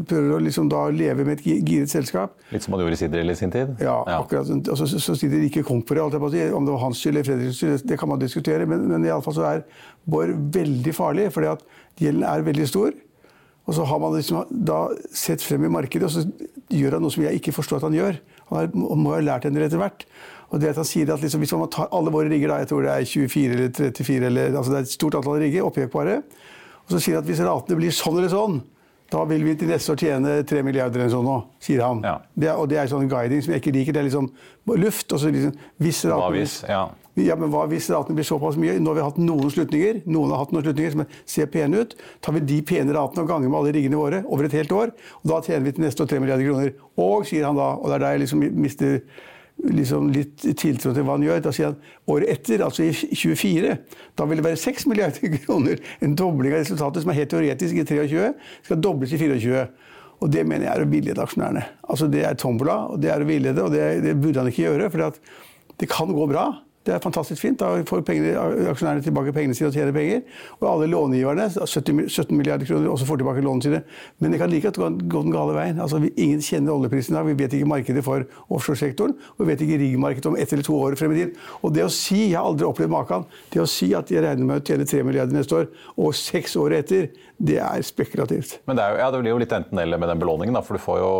prøver 0.10 0.31
å 0.34 0.39
liksom 0.41 0.72
da 0.72 0.88
leve 0.89 1.22
med 1.27 1.38
et 1.38 1.43
giret 1.46 1.91
selskap. 1.91 2.34
Litt 2.50 2.65
som 2.65 2.74
han 2.74 2.81
gjorde 2.81 2.98
i 2.98 3.01
Sidril 3.03 3.29
i 3.29 3.36
sin 3.38 3.53
tid? 3.53 3.75
Ja, 3.77 4.00
ja. 4.10 4.15
akkurat. 4.24 4.50
Altså, 4.50 4.88
så, 4.89 5.13
så 5.13 5.29
ikke 5.29 5.62
kom 5.67 5.84
på 5.86 5.93
det. 5.93 6.01
Om 6.01 6.65
det 6.65 6.74
var 6.74 6.81
hans 6.81 6.98
skyld 6.98 7.13
eller 7.20 7.27
Fredriks 7.27 7.62
skyld, 7.62 7.86
det 7.86 8.00
kan 8.01 8.10
man 8.10 8.24
diskutere. 8.24 8.65
Men, 8.65 8.88
men 8.89 9.05
iallfall 9.05 9.38
så 9.38 9.46
er 9.51 9.63
Bård 10.10 10.34
veldig 10.55 10.96
farlig, 10.98 11.29
fordi 11.36 11.51
at 11.51 11.62
gjelden 12.01 12.25
er 12.25 12.50
veldig 12.50 12.67
stor. 12.74 12.98
Og 13.70 13.77
så 13.77 13.86
har 13.86 14.01
man 14.01 14.17
liksom 14.17 14.50
da 14.65 14.79
sett 15.13 15.46
frem 15.46 15.70
i 15.70 15.74
markedet, 15.77 16.10
og 16.10 16.15
så 16.15 16.25
gjør 16.74 16.98
han 16.98 17.05
noe 17.05 17.13
som 17.13 17.27
jeg 17.27 17.38
ikke 17.38 17.53
forstår 17.53 17.84
at 17.84 17.86
han 17.91 18.00
gjør. 18.00 18.17
Han 18.50 18.74
må 18.74 19.13
ha 19.13 19.22
lært 19.22 19.46
en 19.46 19.53
del 19.53 19.67
etter 19.67 19.77
hvert. 19.77 20.08
Og 20.51 20.60
det 20.60 20.74
at 20.74 20.81
han 20.81 20.88
sier 20.88 21.10
at 21.13 21.24
liksom, 21.24 21.41
Hvis 21.43 21.53
man 21.55 21.72
tar 21.72 21.89
alle 21.96 22.12
våre 22.12 22.29
rigger, 22.29 22.51
da, 22.51 22.60
jeg 22.62 22.72
tror 22.72 22.84
det 22.86 22.91
er 22.91 23.08
24 23.08 23.55
eller 23.55 23.72
34 23.72 24.25
eller, 24.27 24.58
altså 24.58 24.72
Det 24.74 24.79
er 24.79 24.88
et 24.89 24.98
stort 24.98 25.17
antall 25.20 25.39
rigger, 25.39 25.65
oppjekbare. 25.67 26.22
Og 26.86 26.93
så 26.93 27.00
sier 27.00 27.17
han 27.17 27.24
at 27.24 27.31
hvis 27.31 27.43
ratene 27.46 27.79
blir 27.79 27.96
sånn 27.96 28.17
eller 28.20 28.31
sånn, 28.31 28.62
da 29.12 29.25
vil 29.27 29.43
vi 29.43 29.58
til 29.60 29.67
neste 29.67 29.91
år 29.91 30.00
tjene 30.00 30.34
3 30.48 30.62
milliarder 30.63 31.01
eller 31.01 31.12
sånn 31.12 31.25
nå, 31.27 31.36
sier 31.63 31.84
han. 31.84 32.00
Ja. 32.05 32.13
Det 32.31 32.51
og 32.55 32.70
det 32.72 32.79
er 32.79 32.91
sånn 32.91 33.10
guiding 33.12 33.43
som 33.43 33.51
jeg 33.51 33.63
ikke 33.63 33.74
liker. 33.75 33.96
Det 33.96 34.00
er 34.00 34.08
liksom 34.08 34.29
luft. 34.79 35.12
og 35.12 35.20
så 35.20 35.31
liksom, 35.36 35.58
hvis 35.84 36.00
ratene, 36.08 36.38
hvis, 36.38 36.53
ja. 36.70 36.86
ja, 37.20 37.36
men 37.39 37.51
hva 37.51 37.65
hvis 37.72 37.89
ratene 37.91 38.15
blir 38.15 38.27
såpass 38.27 38.60
mye? 38.60 38.77
Nå 38.79 38.93
har 38.93 39.00
vi 39.01 39.08
hatt 39.10 39.20
noen 39.20 39.51
slutninger 39.51 40.00
noen 40.08 40.31
har 40.31 40.46
hatt 40.46 40.55
noen 40.55 40.63
slutninger 40.63 40.96
som 40.96 41.03
ser 41.27 41.51
pene 41.51 41.84
ut. 41.84 41.98
Tar 42.24 42.38
vi 42.38 42.46
de 42.53 42.62
pene 42.63 42.96
ratene 42.96 43.25
og 43.25 43.34
ganger 43.34 43.51
med 43.51 43.60
alle 43.60 43.75
riggene 43.75 44.00
våre 44.00 44.24
over 44.24 44.48
et 44.48 44.55
helt 44.62 44.72
år, 44.79 44.96
og 45.20 45.27
da 45.34 45.41
tjener 45.43 45.67
vi 45.67 45.75
til 45.75 45.88
neste 45.88 46.05
år 46.05 46.13
3 46.13 46.24
milliarder 46.24 46.48
kroner. 46.48 46.74
Og, 46.96 47.27
sier 47.27 47.50
han 47.50 47.60
da, 47.60 47.74
og 47.75 47.91
det 47.91 48.00
er 48.00 48.05
der 48.05 48.15
jeg 48.15 48.25
liksom 48.25 48.48
mister 48.63 48.98
liksom 49.70 50.10
litt 50.13 50.43
tiltro 50.58 50.93
til 50.96 51.05
hva 51.05 51.17
han 51.17 51.25
gjør. 51.25 51.43
Da 51.46 51.53
sier 51.55 51.72
han 51.72 51.77
året 52.12 52.31
etter, 52.34 52.63
altså 52.65 52.88
i 52.88 52.91
24, 52.93 53.75
da 54.17 54.27
vil 54.29 54.41
det 54.41 54.48
være 54.48 54.62
6 54.62 54.88
milliarder 54.91 55.38
kroner. 55.46 55.81
En 56.01 56.17
dobling 56.17 56.55
av 56.55 56.63
resultatet 56.63 57.03
som 57.03 57.13
er 57.13 57.22
helt 57.22 57.34
teoretisk 57.34 57.81
i 57.81 57.86
23, 57.88 58.34
skal 58.67 58.84
dobles 58.84 59.13
i 59.15 59.22
24. 59.22 59.67
Og 60.22 60.29
det 60.29 60.43
mener 60.46 60.67
jeg 60.67 60.74
er 60.75 60.84
å 60.84 60.89
villede 60.89 61.24
aksjonærene. 61.24 61.63
Altså 61.89 62.10
Det 62.12 62.25
er 62.27 62.38
tombola, 62.38 62.77
og 62.93 63.01
det 63.01 63.10
er 63.13 63.24
å 63.24 63.29
villede, 63.29 63.63
og 63.63 63.74
det, 63.74 63.86
det, 64.05 64.17
burde 64.22 64.43
han 64.43 64.51
ikke 64.51 64.67
gjøre. 64.67 64.91
For 64.93 65.22
det 65.81 65.89
kan 65.89 66.13
gå 66.13 66.27
bra. 66.29 66.46
Det 66.85 66.95
er 66.95 67.01
fantastisk 67.03 67.43
fint. 67.43 67.59
Da 67.61 67.83
får 67.85 68.01
pengene, 68.05 68.31
aksjonærene 68.71 69.03
tilbake 69.05 69.33
pengene 69.35 69.53
sine 69.53 69.69
og 69.69 69.75
tjener 69.75 69.93
penger. 69.93 70.23
Og 70.59 70.65
alle 70.71 70.88
långiverne, 70.89 71.45
70, 71.53 72.07
17 72.09 72.38
milliarder 72.38 72.65
kroner, 72.65 72.89
også 72.89 73.05
får 73.05 73.21
tilbake 73.21 73.43
lånene 73.45 73.65
sine. 73.67 73.81
Men 74.19 74.33
det 74.33 74.39
kan 74.41 74.50
like 74.50 74.71
godt 74.71 75.03
gå 75.11 75.21
den 75.21 75.35
gale 75.35 75.53
veien. 75.53 75.81
Altså, 75.81 76.01
ingen 76.15 76.41
kjenner 76.41 76.73
oljeprisen 76.73 77.19
i. 77.19 77.23
Vi 77.29 77.38
vet 77.43 77.53
ikke 77.53 77.69
markedet 77.69 78.03
for 78.05 78.25
offshoresektoren. 78.50 79.13
Og 79.38 79.43
vi 79.45 79.51
vet 79.51 79.61
ikke 79.67 79.77
riggmarkedet 79.83 80.31
om 80.31 80.39
ett 80.41 80.53
eller 80.53 80.65
to 80.65 80.79
år 80.79 80.97
frem 80.97 81.13
i 81.13 81.19
tid. 81.21 81.38
Og 81.61 81.75
det 81.75 81.85
å 81.85 81.93
si, 81.93 82.23
jeg 82.31 82.39
har 82.39 82.50
aldri 82.50 82.65
opplevd 82.65 82.95
maken, 82.95 83.27
det 83.53 83.61
å 83.61 83.69
si 83.69 83.91
at 83.97 84.09
jeg 84.09 84.25
regner 84.25 84.50
med 84.50 84.63
å 84.63 84.65
tjene 84.65 84.89
3 84.89 85.05
milliarder 85.05 85.38
neste 85.38 85.61
år, 85.61 85.69
og 86.01 86.17
seks 86.17 86.57
år 86.57 86.79
etter, 86.81 87.11
det 87.41 87.57
er 87.57 87.81
spekulativt. 87.86 88.60
Men 88.69 88.77
det, 88.77 88.83
er 88.83 88.93
jo, 88.93 88.98
ja, 89.01 89.07
det 89.13 89.19
blir 89.24 89.33
jo 89.33 89.39
litt 89.41 89.53
enten-eller 89.55 89.98
med 90.01 90.12
den 90.12 90.19
belåningen. 90.21 90.53
Da, 90.53 90.62
for 90.65 90.77
du 90.77 90.83
får 90.83 91.00
jo, 91.01 91.12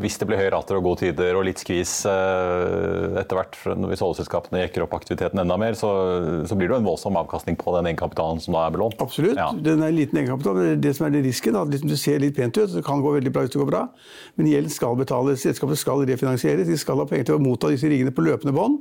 Hvis 0.00 0.16
det 0.20 0.28
blir 0.28 0.40
høye 0.40 0.52
rater 0.54 0.78
og 0.78 0.86
gode 0.86 1.02
tider 1.04 1.36
og 1.36 1.44
litt 1.48 1.60
skvis 1.60 1.92
eh, 2.08 3.18
etter 3.20 3.36
hvert, 3.36 3.58
hvis 3.90 4.04
oljeselskapene 4.06 4.62
jekker 4.62 4.86
opp 4.86 4.96
aktiviteten 4.96 5.42
enda 5.42 5.58
mer, 5.60 5.76
så, 5.76 5.90
så, 6.48 6.56
blir 6.56 6.70
det 6.70 6.78
jo 6.78 6.80
en 6.80 6.88
voldsom 6.88 7.18
avkastning 7.20 7.58
på 7.60 7.74
den 7.76 7.90
egenkapitalen 7.90 8.40
som 8.40 8.56
da 8.56 8.64
er 8.66 8.76
belånt. 8.76 8.96
Absolutt. 9.04 9.36
Ja. 9.36 9.50
Den 9.52 9.84
er 9.84 9.92
liten 9.92 10.22
egenkapital. 10.22 10.62
Det, 10.62 10.78
det 10.86 10.94
som 10.96 11.08
er 11.08 11.16
det 11.18 11.26
risken, 11.28 11.60
at 11.60 11.74
liksom 11.74 11.92
det 11.92 12.00
ser 12.00 12.24
litt 12.24 12.38
pent 12.38 12.56
ut. 12.56 12.72
Det 12.72 12.84
kan 12.86 13.04
gå 13.04 13.12
veldig 13.18 13.34
bra 13.34 13.44
hvis 13.44 13.52
det 13.52 13.60
går 13.60 13.72
bra. 13.74 13.84
Men 14.40 14.48
gjelden 14.54 14.72
skal 14.72 14.96
betales. 14.96 15.44
Selskapet 15.44 15.82
skal 15.82 16.06
refinansieres. 16.08 16.70
De 16.70 16.80
skal 16.80 17.04
ha 17.04 17.08
penger 17.10 17.28
til 17.32 17.36
å 17.36 17.44
motta 17.44 17.72
disse 17.74 17.92
riggene 17.92 18.16
på 18.16 18.24
løpende 18.24 18.56
bånd. 18.56 18.80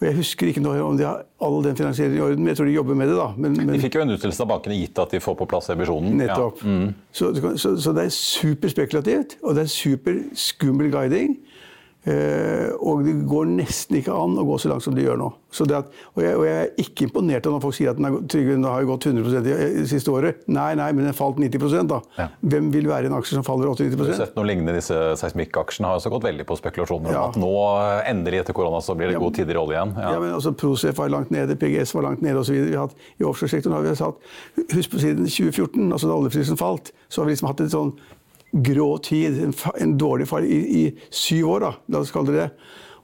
Og 0.00 0.06
Jeg 0.06 0.16
husker 0.16 0.48
ikke 0.48 0.62
om 0.64 0.96
de 0.96 1.04
har 1.04 1.26
all 1.44 1.58
den 1.64 1.76
finansieringen 1.76 2.16
i 2.16 2.22
orden, 2.24 2.38
men 2.40 2.48
jeg 2.48 2.56
tror 2.56 2.68
de 2.70 2.72
jobber 2.72 2.96
med 2.96 3.10
det. 3.10 3.16
da. 3.18 3.26
Men, 3.36 3.56
men... 3.58 3.74
De 3.74 3.80
fikk 3.82 3.98
jo 3.98 4.04
en 4.06 4.14
utstillelse 4.14 4.44
av 4.46 4.48
bankene 4.54 4.78
gitt 4.78 5.00
at 5.02 5.12
de 5.12 5.20
får 5.20 5.36
på 5.36 5.46
plass 5.50 5.68
emisjonen. 5.74 6.14
Nettopp. 6.22 6.62
Ja. 6.64 6.72
Mm. 6.72 6.94
Så, 7.12 7.28
så, 7.36 7.74
så, 7.76 7.92
det 7.96 8.06
er 8.06 8.14
superspekulativt, 8.16 9.36
og 9.44 9.58
det 9.58 9.66
er 9.66 9.72
superskummel 9.74 10.88
guiding. 10.94 11.36
Uh, 12.00 12.72
og 12.80 13.02
det 13.04 13.12
går 13.28 13.48
nesten 13.58 13.98
ikke 13.98 14.14
an 14.16 14.38
å 14.40 14.44
gå 14.48 14.54
så 14.62 14.70
langt 14.70 14.84
som 14.86 14.94
de 14.96 15.02
gjør 15.04 15.18
nå. 15.20 15.26
At, 15.50 15.90
og, 16.14 16.20
jeg, 16.22 16.36
og, 16.38 16.44
jeg, 16.46 16.54
er 16.62 16.70
ikke 16.80 17.04
imponert 17.08 17.44
når 17.44 17.60
folk 17.60 17.76
sier 17.76 17.90
at 17.90 17.98
den, 17.98 18.06
er, 18.08 18.44
den 18.46 18.64
har 18.64 18.86
gått 18.88 19.08
100 19.10 19.40
i, 19.50 19.56
i 19.82 19.86
siste 19.90 20.12
året. 20.14 20.44
Nei, 20.48 20.70
nei, 20.78 20.86
men 20.96 21.08
den 21.10 21.16
falt 21.16 21.40
90 21.42 21.88
da. 21.90 21.98
Ja. 22.16 22.28
Hvem 22.54 22.70
vil 22.72 22.86
være 22.88 23.10
en 23.10 23.16
aksje 23.18 23.36
som 23.36 23.44
faller 23.44 23.68
80-90 23.74 23.98
Du 23.98 24.04
har 24.06 24.20
sett 24.22 24.38
noe 24.38 24.48
lignende 24.48 24.78
Disse 24.78 24.96
seismikkaksjene 25.20 25.90
har 25.90 26.00
også 26.00 26.12
gått 26.14 26.24
veldig 26.28 26.46
på 26.48 26.56
spekulasjoner 26.60 27.12
ja. 27.12 27.24
om 27.26 27.34
at 27.34 27.40
nå 27.42 27.50
eh, 27.66 27.98
endelig 28.12 28.44
etter 28.44 28.56
korona 28.56 28.80
så 28.84 28.96
blir 28.96 29.10
det 29.10 29.18
ja, 29.18 29.22
gode 29.22 29.36
tider 29.36 29.58
i 29.58 29.60
olje 29.60 29.76
igjen. 29.76 29.92
Ja, 30.00 30.14
men 30.22 30.32
altså 30.36 30.54
Procef 30.56 30.96
var 31.02 31.12
langt 31.12 31.34
nede, 31.34 31.58
PGS 31.60 31.92
var 31.98 32.06
langt 32.08 32.24
nede 32.24 32.40
osv. 32.40 32.56
I 32.56 33.26
offshoresektoren 33.28 33.76
har 33.76 33.84
vi 33.84 33.92
hatt 33.98 34.72
Husk 34.72 34.94
på 34.94 35.02
siden 35.02 35.28
2014, 35.28 35.90
altså 35.90 36.08
da 36.08 36.16
oljeprisen 36.16 36.60
falt, 36.60 36.94
så 37.10 37.20
har 37.20 37.28
vi 37.28 37.36
liksom 37.36 37.50
hatt 37.50 37.62
et 37.66 37.74
sånn 37.74 37.92
grå 38.52 38.90
tid, 38.98 39.40
en, 39.44 39.54
en 39.80 39.96
dårlig 39.98 40.28
fall, 40.28 40.44
i, 40.44 40.60
i, 40.82 40.84
syv 41.10 41.56
år, 41.56 41.66
da, 41.66 41.72
la 41.88 42.04
oss 42.04 42.14
kalle 42.14 42.34
det 42.34 42.40
det. 42.42 42.50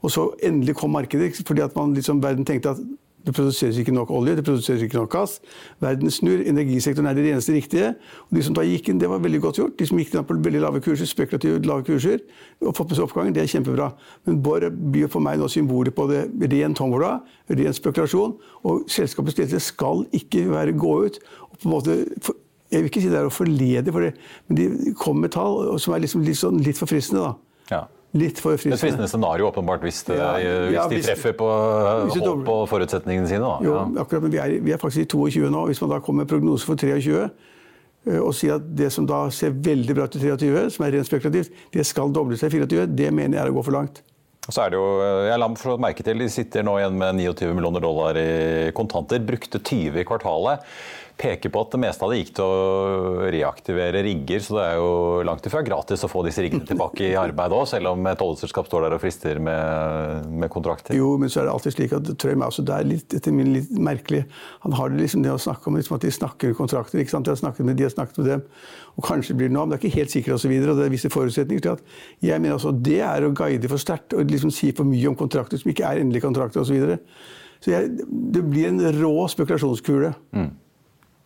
Og 0.05 0.13
så 0.13 0.29
endelig 0.45 0.77
kom 0.77 0.93
markedet, 0.93 1.33
fordi 1.47 1.63
at 1.65 1.75
man 1.75 1.93
liksom, 1.97 2.21
verden 2.23 2.45
tenkte 2.45 2.75
at 2.75 2.81
det 3.27 3.35
produseres 3.35 3.77
ikke 3.77 3.91
nok 3.91 4.11
olje, 4.11 4.35
det 4.35 4.43
produseres 4.45 4.81
ikke 4.81 4.95
nok 4.95 5.09
gass. 5.11 5.39
Verden 5.83 6.11
snur, 6.11 6.39
energisektoren 6.47 7.09
er 7.09 7.17
det 7.17 7.25
eneste 7.31 7.53
riktige. 7.53 7.89
Og 8.29 8.37
De 8.37 8.43
som 8.43 8.55
da 8.55 8.63
gikk 8.63 8.87
inn, 8.87 9.01
det 9.01 9.09
var 9.11 9.19
veldig 9.19 9.41
godt 9.43 9.59
gjort. 9.59 9.75
De 9.79 9.87
som 9.89 9.99
gikk 9.99 10.13
inn 10.15 10.23
på 10.29 10.37
veldig 10.45 10.61
lave 10.63 10.81
kurser, 10.85 11.09
spekulative 11.09 11.59
lave 11.67 11.83
kurser, 11.83 12.23
og 12.63 12.75
fått 12.77 12.93
med 12.93 12.99
seg 12.99 13.03
oppgangen, 13.03 13.35
det 13.35 13.43
er 13.43 13.51
kjempebra. 13.51 13.89
Men 14.29 14.39
Borr 14.45 14.69
blir 14.71 15.11
for 15.11 15.25
meg 15.25 15.41
nå 15.41 15.51
symbolet 15.51 15.95
på 15.97 16.07
det 16.07 16.23
ren 16.53 16.77
tombola, 16.77 17.17
ren 17.51 17.75
spekulasjon. 17.75 18.37
Og 18.63 18.87
selskapets 18.87 19.41
ledelse 19.41 19.73
skal 19.73 20.07
ikke 20.15 20.47
være, 20.53 20.77
gå 20.79 20.97
ut 21.09 21.19
og 21.51 21.57
på 21.57 21.67
en 21.67 21.75
måte 21.75 21.99
jeg 22.71 22.83
vil 22.83 22.89
ikke 22.91 23.03
si 23.03 23.11
det 23.11 23.19
er 23.19 23.27
å 23.27 23.33
forlede, 23.33 23.93
for 23.95 24.03
det, 24.03 24.15
men 24.47 24.59
de 24.59 24.95
kommer 24.99 25.27
med 25.27 25.35
tall 25.35 25.77
som 25.79 25.95
er 25.95 26.03
liksom 26.03 26.25
litt, 26.25 26.39
sånn, 26.39 26.59
litt 26.63 26.79
for 26.79 26.89
fristende. 26.89 27.29
da. 27.29 27.67
Ja. 27.71 27.83
Litt 28.17 28.39
for 28.39 28.55
fristende. 28.55 28.77
Et 28.77 28.83
fristende 28.83 29.07
scenario, 29.11 29.49
åpenbart, 29.51 29.83
hvis, 29.83 30.01
det, 30.07 30.17
ja, 30.17 30.87
hvis 30.87 31.03
de 31.03 31.03
treffer 31.09 31.35
på, 31.37 31.47
håp 31.47 32.51
og 32.53 32.65
forutsetningene 32.71 33.29
sine. 33.29 33.43
Da. 33.43 33.57
Jo, 33.63 33.77
akkurat, 34.03 34.25
men 34.25 34.35
vi 34.35 34.41
er, 34.43 34.57
vi 34.63 34.75
er, 34.75 34.81
faktisk 34.81 35.05
i 35.05 35.11
22 35.11 35.51
nå. 35.53 35.63
Hvis 35.71 35.83
man 35.83 35.95
da 35.95 36.01
kommer 36.03 36.23
med 36.25 36.31
prognose 36.31 36.67
for 36.67 36.79
23 36.79 37.15
eh, 37.23 38.19
og 38.19 38.31
sier 38.35 38.59
at 38.59 38.67
det 38.79 38.91
som 38.95 39.07
da 39.07 39.25
ser 39.35 39.55
veldig 39.55 39.95
bra 39.95 40.07
ut 40.07 40.19
i 40.19 40.23
23, 40.23 40.67
som 40.75 40.87
er 40.87 40.95
rent 40.95 41.09
spekulativt, 41.09 41.65
det 41.75 41.87
skal 41.87 42.15
doble 42.15 42.39
seg 42.39 42.55
i 42.55 42.63
24, 42.63 42.87
det 42.95 43.11
mener 43.11 43.39
jeg 43.39 43.43
er 43.45 43.51
å 43.51 43.57
gå 43.59 43.65
for 43.67 43.75
langt. 43.75 44.03
Så 44.47 44.63
er 44.63 44.71
det 44.71 44.79
jo, 44.79 44.85
jeg 45.27 45.39
la 45.41 45.49
meg 45.51 45.65
merke 45.83 46.03
til, 46.07 46.23
De 46.23 46.29
sitter 46.31 46.63
nå 46.63 46.77
igjen 46.79 46.95
med 46.95 47.17
29 47.19 47.51
millioner 47.57 47.83
dollar 47.83 48.15
i 48.15 48.71
kontanter. 48.75 49.19
Brukte 49.19 49.59
20 49.59 49.99
i 49.99 50.07
kvartalet 50.07 50.63
peker 51.17 51.49
på 51.49 51.61
at 51.63 51.73
det 51.73 51.79
meste 51.81 52.05
av 52.05 52.11
det 52.13 52.19
gikk 52.19 52.31
til 52.37 52.45
å 52.45 53.27
reaktivere 53.33 54.03
rigger, 54.05 54.41
så 54.43 54.57
det 54.57 54.65
er 54.67 54.75
jo 54.77 54.89
langt 55.25 55.47
ifra 55.49 55.63
gratis 55.65 56.05
å 56.05 56.09
få 56.11 56.21
disse 56.27 56.43
riggene 56.45 56.67
tilbake 56.69 57.07
i 57.09 57.15
arbeid 57.17 57.55
òg, 57.57 57.65
selv 57.71 57.91
om 57.91 58.09
et 58.09 58.21
oljeselskap 58.23 58.69
står 58.69 58.85
der 58.85 58.95
og 58.97 59.01
frister 59.01 59.41
med, 59.43 60.27
med, 60.29 60.49
kontrakter. 60.53 60.93
Jo, 60.97 61.15
men 61.19 61.31
så 61.33 61.41
er 61.41 61.49
det 61.49 61.55
alltid 61.55 61.75
slik 61.75 61.95
at 61.97 62.11
Trøim 62.21 62.43
er 62.43 62.51
også 62.51 62.65
der 62.67 62.85
litt, 62.85 63.15
etter 63.17 63.33
min 63.33 63.49
litt 63.55 63.71
merkelig. 63.73 64.23
Han 64.65 64.77
har 64.77 64.93
det 64.93 65.01
liksom 65.01 65.25
det 65.25 65.33
å 65.33 65.41
snakke 65.41 65.71
om 65.71 65.79
liksom 65.79 65.97
at 65.97 66.05
de 66.05 66.13
snakker 66.13 66.53
kontrakter. 66.57 67.01
ikke 67.01 67.15
sant? 67.15 67.25
De 67.25 67.33
har 67.33 67.41
snakket 67.41 67.65
med 67.65 67.81
de 67.81 67.87
har 67.87 67.95
snakket 67.95 68.21
med 68.21 68.29
dem. 68.35 68.45
Og 68.97 69.09
kanskje 69.09 69.37
blir 69.37 69.49
det 69.49 69.57
noe, 69.57 69.65
men 69.65 69.73
det 69.73 69.79
er 69.79 69.83
ikke 69.85 69.99
helt 69.99 70.13
sikkert 70.13 70.37
osv. 70.37 70.53
Det 70.53 70.85
er 70.85 70.93
visse 70.93 71.13
forutsetninger 71.13 71.65
til 71.65 71.73
at 71.75 71.97
jeg 72.25 72.43
mener 72.43 72.59
altså, 72.59 72.71
Det 72.71 73.01
er 73.05 73.25
å 73.25 73.33
guide 73.37 73.73
for 73.73 73.81
sterkt 73.81 74.13
og 74.17 74.29
liksom 74.29 74.53
si 74.53 74.71
for 74.77 74.89
mye 74.89 75.09
om 75.09 75.17
kontrakter 75.17 75.61
som 75.61 75.73
ikke 75.73 75.85
er 75.89 76.03
endelige 76.03 76.25
kontrakter 76.25 76.61
osv. 76.61 76.69
Så, 76.69 76.77
videre. 76.77 77.01
så 77.63 77.73
jeg, 77.73 77.91
det 78.05 78.45
blir 78.45 78.69
en 78.69 78.81
rå 79.01 79.13
spekulasjonskule. 79.33 80.13
Mm. 80.37 80.49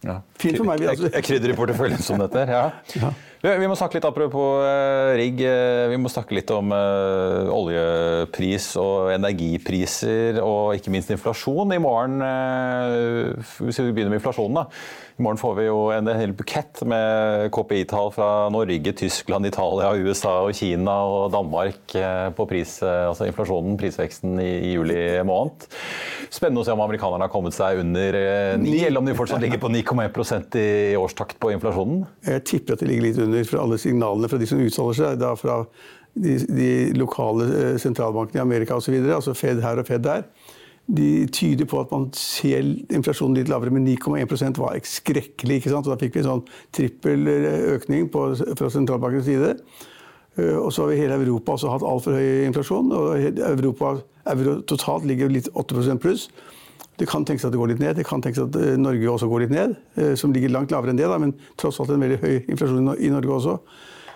Ja. 0.04 0.20
Fint 0.42 0.58
for 0.58 0.66
meg. 0.66 0.82
Altså. 0.90 1.12
Krydder 1.22 1.54
i 1.54 1.58
porteføljen 1.58 2.02
som 2.02 2.22
dette. 2.22 2.46
Ja. 2.50 2.64
ja. 2.98 3.12
Vi 3.42 3.66
må 3.66 3.74
snakke 3.74 3.98
litt 3.98 4.06
apropos 4.06 4.62
uh, 4.62 5.16
rigg. 5.18 5.40
Eh, 5.42 5.90
vi 5.90 5.98
må 5.98 6.12
snakke 6.14 6.36
litt 6.38 6.52
om 6.54 6.70
uh, 6.70 7.50
oljepris 7.50 8.68
og 8.78 9.10
energipriser, 9.16 10.38
og 10.46 10.78
ikke 10.78 10.94
minst 10.94 11.10
inflasjon. 11.10 11.74
I 11.74 11.82
morgen, 11.82 12.22
hvis 12.22 13.82
vi 13.82 13.90
begynner 13.90 14.14
med 14.14 14.22
inflasjonen, 14.22 14.62
da. 14.62 14.68
I 15.18 15.26
morgen 15.26 15.42
får 15.42 15.56
vi 15.58 15.66
jo 15.68 15.80
en 15.94 16.08
hel 16.18 16.32
bukett 16.38 16.82
med 16.88 17.50
KPI-tall 17.54 18.14
fra 18.14 18.30
Norge, 18.54 18.94
Tyskland, 18.98 19.46
Italia, 19.50 19.92
USA 19.98 20.38
og 20.48 20.56
Kina 20.58 20.96
og 21.06 21.34
Danmark 21.34 21.94
på 22.38 22.48
pris, 22.50 22.78
altså 22.82 23.28
inflasjonen, 23.30 23.76
prisveksten 23.78 24.40
i, 24.42 24.50
i 24.70 24.72
juli 24.78 24.98
måned. 25.28 25.68
Spennende 26.32 26.64
å 26.64 26.66
se 26.66 26.74
om 26.74 26.82
amerikanerne 26.82 27.28
har 27.28 27.34
kommet 27.34 27.54
seg 27.54 27.84
under 27.84 28.18
9, 28.64 28.74
eller 28.88 29.04
om 29.04 29.12
de 29.12 29.18
fortsatt 29.18 29.44
ligger 29.44 29.62
på 29.62 29.70
9,1% 29.76 30.58
i 30.62 30.72
årstakt 30.98 31.38
på 31.44 31.54
inflasjonen. 31.54 32.06
Jeg 32.26 32.46
tipper 32.54 32.78
at 32.80 32.82
de 32.82 32.90
ligger 32.90 33.10
litt 33.10 33.22
under 33.22 33.31
under 33.32 33.48
fra 33.48 33.64
alle 33.64 33.80
signalene 33.82 34.30
fra 34.30 34.40
de 34.42 34.48
som 34.50 34.62
uttaler 34.62 34.98
seg, 35.00 35.20
da 35.22 35.34
fra 35.40 35.62
de, 36.14 36.38
de 36.46 36.72
lokale 37.00 37.48
eh, 37.56 37.76
sentralbankene 37.82 38.42
i 38.42 38.44
Amerika 38.44 38.78
osv., 38.78 38.98
altså 39.16 39.36
Fed 39.38 39.64
her 39.64 39.80
og 39.80 39.88
Fed 39.88 40.04
der, 40.06 40.28
de 40.92 41.28
tyder 41.32 41.68
på 41.70 41.80
at 41.80 41.92
man 41.94 42.10
ser 42.18 42.66
inflasjonen 42.92 43.38
litt 43.38 43.52
lavere, 43.52 43.72
men 43.72 43.86
9,1% 43.88 44.60
var 44.60 44.76
skrekkelig. 44.84 45.62
ikke 45.62 45.72
sant? 45.72 45.88
Og 45.88 45.94
da 45.94 46.00
fikk 46.02 46.18
vi 46.18 46.24
en 46.24 46.28
sånn 46.28 46.46
trippel 46.76 47.30
eh, 47.32 47.66
økning 47.78 48.10
på, 48.12 48.26
fra 48.60 48.72
sentralbankens 48.74 49.30
side. 49.30 49.54
Eh, 50.36 50.58
og 50.58 50.72
så 50.74 50.84
har 50.84 50.92
vi 50.92 51.00
hele 51.00 51.20
Europa 51.22 51.56
også 51.56 51.72
hatt 51.72 51.86
altfor 51.88 52.18
høy 52.18 52.48
inflasjon. 52.50 52.92
og 52.92 53.40
Europa 53.40 54.00
Euro 54.32 54.60
totalt 54.68 55.08
ligger 55.10 55.32
litt 55.32 55.50
8% 55.58 56.02
pluss. 56.02 56.28
Det 57.02 57.08
kan 57.10 57.24
tenkes 57.26 57.48
at 57.48 57.54
det 57.54 57.58
går 57.58 57.72
litt 57.74 57.80
ned. 57.82 57.96
Det 57.98 58.06
kan 58.06 58.22
tenkes 58.22 58.44
at 58.44 58.58
eh, 58.60 58.76
Norge 58.78 59.10
også 59.10 59.30
går 59.32 59.48
litt 59.48 59.56
ned, 59.56 59.74
eh, 59.98 60.12
som 60.20 60.34
ligger 60.36 60.54
langt 60.54 60.74
lavere 60.74 60.94
enn 60.94 61.00
det, 61.00 61.08
da, 61.10 61.18
men 61.22 61.34
tross 61.58 61.80
alt 61.82 61.90
en 61.96 62.04
veldig 62.04 62.20
høy 62.22 62.36
inflasjon 62.54 62.92
i 62.94 63.10
Norge 63.10 63.40
også. 63.40 63.56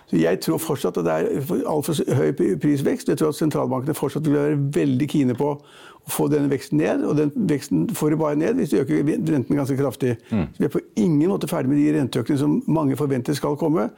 Så 0.05 0.19
Jeg 0.21 0.39
tror 0.45 0.61
fortsatt 0.61 0.99
at 1.01 1.07
det 1.07 1.13
er 1.15 1.63
altfor 1.65 1.97
høy 2.19 2.29
prisvekst. 2.61 3.09
Jeg 3.09 3.17
tror 3.17 3.33
at 3.33 3.39
sentralbankene 3.39 3.97
fortsatt 3.97 4.27
vil 4.27 4.37
være 4.37 4.59
veldig 4.75 5.07
kine 5.09 5.33
på 5.37 5.47
å 5.55 6.13
få 6.13 6.27
denne 6.29 6.51
veksten 6.51 6.77
ned. 6.77 7.07
Og 7.09 7.17
den 7.17 7.31
veksten 7.49 7.87
får 7.97 8.13
de 8.13 8.19
bare 8.21 8.37
ned 8.37 8.59
hvis 8.59 8.75
de 8.75 8.83
øker 8.83 9.01
renten 9.01 9.57
ganske 9.57 9.77
kraftig. 9.79 10.13
Mm. 10.29 10.45
Så 10.53 10.61
Vi 10.61 10.67
er 10.69 10.75
på 10.75 10.83
ingen 11.01 11.33
måte 11.33 11.49
ferdig 11.49 11.73
med 11.73 11.81
de 11.81 11.97
renteøkningene 11.97 12.43
som 12.43 12.59
mange 12.69 12.99
forventer 12.99 13.33
skal 13.33 13.57
komme. 13.57 13.89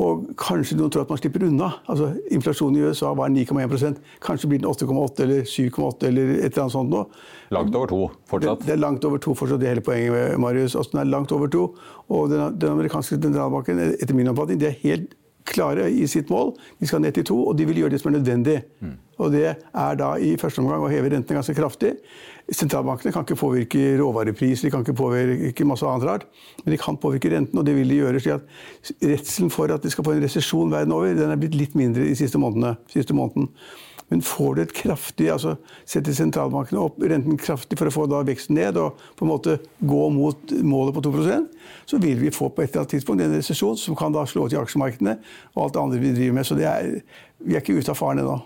Og 0.00 0.24
kanskje 0.40 0.78
noen 0.78 0.90
tror 0.90 1.04
at 1.04 1.10
man 1.12 1.20
slipper 1.20 1.44
unna. 1.44 1.68
Altså, 1.92 2.12
Inflasjonen 2.32 2.78
i 2.80 2.84
USA 2.88 3.10
var 3.16 3.28
9,1% 3.28 3.98
Kanskje 4.24 4.48
blir 4.48 4.62
den 4.62 4.70
8,8 4.70 5.24
eller 5.26 5.42
7,8 5.44 6.08
eller 6.08 6.30
et 6.38 6.46
eller 6.46 6.62
annet 6.64 6.74
sånt 6.74 6.90
nå. 6.90 7.02
Langt 7.52 7.76
over 7.76 7.90
to 7.90 8.00
fortsatt? 8.30 8.62
Det, 8.62 8.70
det, 8.70 8.76
er 8.76 8.80
langt 8.80 9.04
over 9.04 9.20
to 9.22 9.34
fortsatt, 9.36 9.60
det 9.60 9.68
er 9.68 9.76
hele 9.76 9.84
poenget, 9.84 10.14
med 10.14 10.38
Marius. 10.40 10.76
Altså, 10.76 10.94
den 10.94 11.04
er 11.04 11.10
langt 11.12 11.32
over 11.36 11.52
to. 11.52 11.66
Og 12.08 12.30
den, 12.32 12.56
den 12.62 12.78
amerikanske 12.78 13.20
sentralbanken, 13.20 13.84
etter 13.92 14.16
min 14.16 14.32
oppfatning, 14.32 14.62
det 14.62 14.72
er 14.72 14.80
helt 14.86 15.12
klare 15.44 15.90
i 15.90 16.06
sitt 16.08 16.30
mål. 16.32 16.54
De 16.80 16.88
skal 16.88 17.02
ned 17.02 17.16
til 17.18 17.26
to, 17.28 17.38
og 17.50 17.58
de 17.58 17.66
vil 17.68 17.82
gjøre 17.82 17.94
det 17.94 18.00
som 18.00 18.12
er 18.12 18.18
nødvendig. 18.18 18.62
Mm. 18.80 18.96
Og 19.22 19.32
det 19.34 19.46
er 19.54 19.98
da 19.98 20.12
i 20.18 20.34
første 20.40 20.62
omgang 20.62 20.84
å 20.84 20.90
heve 20.90 21.12
rentene 21.12 21.38
ganske 21.38 21.54
kraftig. 21.56 21.94
Sentralbankene 22.52 23.12
kan 23.14 23.24
ikke 23.24 23.38
påvirke 23.38 23.92
råvarepriser, 24.00 24.66
de 24.66 24.72
kan 24.74 24.82
ikke 24.82 24.96
påvirke 24.98 25.66
masse 25.68 25.86
annet 25.86 26.08
rart. 26.08 26.26
Men 26.64 26.74
de 26.74 26.80
kan 26.82 26.98
påvirke 27.00 27.30
renten, 27.32 27.60
og 27.60 27.68
det 27.68 27.76
vil 27.78 27.94
de 27.94 28.00
gjøre. 28.02 28.20
slik 28.20 28.40
at 28.40 29.06
Redselen 29.12 29.54
for 29.54 29.72
at 29.72 29.84
de 29.84 29.92
skal 29.94 30.04
få 30.04 30.16
en 30.16 30.24
resesjon 30.24 30.74
verden 30.74 30.92
over, 30.96 31.14
den 31.14 31.30
er 31.30 31.40
blitt 31.40 31.56
litt 31.58 31.78
mindre 31.78 32.08
de 32.08 32.18
siste 32.18 32.40
månedene. 32.42 32.76
Siste 32.92 33.14
måneden. 33.14 33.48
Men 34.12 34.20
får 34.20 34.54
du 34.54 34.60
et 34.60 34.74
kraftig, 34.76 35.30
altså 35.32 35.54
setter 35.88 36.12
sentralbankene 36.12 36.82
opp 36.82 36.98
renten 37.00 37.38
kraftig 37.40 37.78
for 37.80 37.88
å 37.88 37.94
få 37.94 38.04
veksten 38.28 38.58
ned 38.58 38.76
og 38.76 39.00
på 39.16 39.24
en 39.24 39.30
måte 39.30 39.54
gå 39.80 40.02
mot 40.12 40.52
målet 40.60 40.98
på 40.98 41.04
2% 41.06 41.46
så 41.86 41.98
vil 41.98 42.20
vi 42.20 42.30
få 42.30 42.48
på 42.48 42.62
et 42.62 42.70
eller 42.70 42.82
annet 42.82 42.94
tidspunkt 42.94 43.22
en 43.22 43.34
resesjon 43.36 43.76
som 43.78 43.96
kan 43.98 44.14
da 44.14 44.24
slå 44.28 44.48
til 44.48 44.60
aksjemarkedene 44.62 45.16
og 45.54 45.64
alt 45.64 45.74
det 45.74 45.82
andre 45.82 46.02
vi 46.02 46.14
driver 46.16 46.38
med. 46.38 46.46
Så 46.48 46.58
er, 46.60 46.90
vi 47.42 47.56
er 47.56 47.64
ikke 47.64 47.78
ute 47.78 47.92
av 47.92 47.98
faren 47.98 48.22
ennå. 48.22 48.38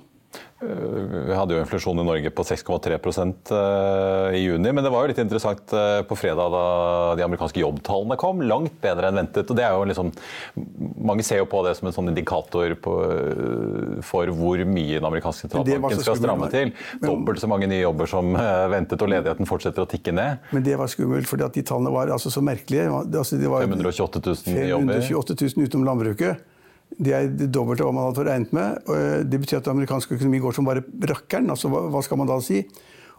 Vi 0.61 1.35
hadde 1.37 1.53
jo 1.53 1.61
inflasjon 1.61 1.99
i 2.01 2.05
Norge 2.07 2.31
på 2.33 2.45
6,3 2.49 2.97
eh, 2.97 4.37
i 4.39 4.41
juni. 4.41 4.71
Men 4.73 4.85
det 4.85 4.93
var 4.93 5.05
jo 5.05 5.11
litt 5.11 5.21
interessant 5.21 5.73
eh, 5.77 6.01
på 6.09 6.17
fredag 6.17 6.49
da 6.55 6.63
de 7.19 7.25
amerikanske 7.27 7.61
jobbtallene 7.61 8.17
kom. 8.21 8.41
Langt 8.41 8.79
bedre 8.81 9.11
enn 9.11 9.21
ventet. 9.21 9.51
og 9.53 9.59
det 9.59 9.67
er 9.67 9.77
jo 9.77 9.85
liksom, 9.91 10.15
Mange 10.97 11.27
ser 11.29 11.43
jo 11.43 11.49
på 11.53 11.61
det 11.67 11.75
som 11.77 11.91
en 11.91 11.97
sånn 11.99 12.09
indikator 12.15 12.73
på, 12.81 12.97
eh, 13.05 14.01
for 14.07 14.33
hvor 14.33 14.65
mye 14.65 14.97
den 14.97 15.11
amerikanske 15.11 15.45
sentralbanken 15.45 16.01
skal 16.01 16.21
stramme 16.23 16.49
til. 16.55 16.73
Dobbelt 17.05 17.45
så 17.45 17.53
mange 17.53 17.69
nye 17.69 17.85
jobber 17.85 18.09
som 18.09 18.33
ventet, 18.73 18.97
og 19.05 19.13
ledigheten 19.13 19.49
fortsetter 19.49 19.85
å 19.85 19.91
tikke 19.93 20.17
ned. 20.17 20.51
Men 20.57 20.65
det 20.65 20.81
var 20.81 20.89
skummelt, 20.89 21.29
fordi 21.29 21.51
at 21.51 21.61
de 21.61 21.69
tallene 21.69 21.93
var 21.93 22.17
altså 22.17 22.33
så 22.33 22.41
merkelige. 22.41 22.89
Altså, 22.89 23.37
det 23.37 23.53
var 23.53 23.69
528 23.69 24.25
000 24.25 24.69
jobber. 24.73 25.05
528 25.05 25.41
000 25.53 25.69
utenom 25.69 25.91
landbruket. 25.93 26.53
Det 26.97 27.12
er 27.12 27.26
det 27.28 27.50
dobbelte 27.52 27.85
av 27.85 27.90
hva 27.90 27.97
man 27.97 28.09
hadde 28.09 28.26
regnet 28.28 28.52
med. 28.57 28.90
Eh, 28.93 29.23
det 29.26 29.40
betyr 29.43 29.61
at 29.61 29.71
amerikansk 29.73 30.14
økonomi 30.16 30.40
går 30.43 30.57
som 30.57 30.69
bare 30.69 30.85
rakkeren. 31.11 31.50
Altså, 31.52 31.71
hva 31.71 32.02
skal 32.05 32.21
man 32.21 32.31
da 32.31 32.38
si? 32.45 32.62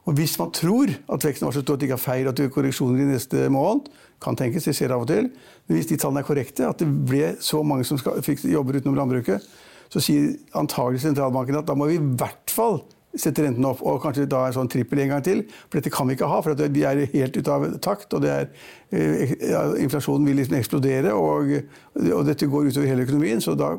Og 0.07 0.15
Hvis 0.15 0.38
man 0.39 0.53
tror 0.55 0.88
at 0.88 1.25
veksten 1.27 1.45
var 1.45 1.53
så 1.53 1.62
stor 1.62 1.75
at 1.75 1.81
det 1.81 1.89
ikke 1.89 1.97
er 2.00 2.05
feil 2.05 2.27
at 2.29 2.38
det 2.39 2.45
er 2.47 2.53
korreksjoner 2.55 3.03
i 3.03 3.09
neste 3.09 3.50
måned, 3.51 3.89
kan 4.24 4.38
tenkes, 4.39 4.65
det 4.65 4.74
skjer 4.74 4.93
av 4.95 5.03
og 5.03 5.09
til, 5.12 5.27
men 5.67 5.77
hvis 5.77 5.89
de 5.91 5.97
tallene 6.00 6.24
er 6.24 6.25
korrekte, 6.25 6.65
at 6.65 6.79
det 6.79 6.88
ble 6.88 7.36
så 7.43 7.59
mange 7.62 7.86
som 7.86 8.00
fikk 8.00 8.45
jobber 8.47 8.79
utenom 8.79 8.95
landbruket, 8.97 9.43
så 9.91 10.01
sier 10.01 10.31
antagelig 10.57 11.03
sentralbanken 11.03 11.59
at 11.59 11.67
da 11.67 11.75
må 11.77 11.89
vi 11.91 12.00
i 12.00 12.07
hvert 12.19 12.50
fall 12.50 12.79
sette 13.17 13.43
renten 13.43 13.65
opp, 13.65 13.81
og 13.85 14.01
kanskje 14.03 14.27
da 14.29 14.43
en 14.47 14.55
sånn 14.55 14.69
trippel 14.71 15.01
en 15.03 15.15
gang 15.15 15.25
til. 15.25 15.43
For 15.67 15.79
dette 15.79 15.93
kan 15.93 16.09
vi 16.09 16.17
ikke 16.17 16.29
ha, 16.29 16.39
for 16.45 16.57
vi 16.57 16.85
er 16.85 17.03
helt 17.13 17.37
ute 17.37 17.53
av 17.53 17.67
takt. 17.83 18.13
og 18.13 18.25
er, 18.25 18.49
eh, 18.91 19.35
ja, 19.49 19.63
Inflasjonen 19.75 20.25
vil 20.25 20.37
liksom 20.41 20.57
eksplodere, 20.57 21.13
og, 21.13 21.53
og, 21.95 22.25
dette 22.25 22.45
går 22.45 22.69
utover 22.69 22.87
hele 22.87 23.07
økonomien. 23.07 23.41
så 23.41 23.55
da 23.57 23.77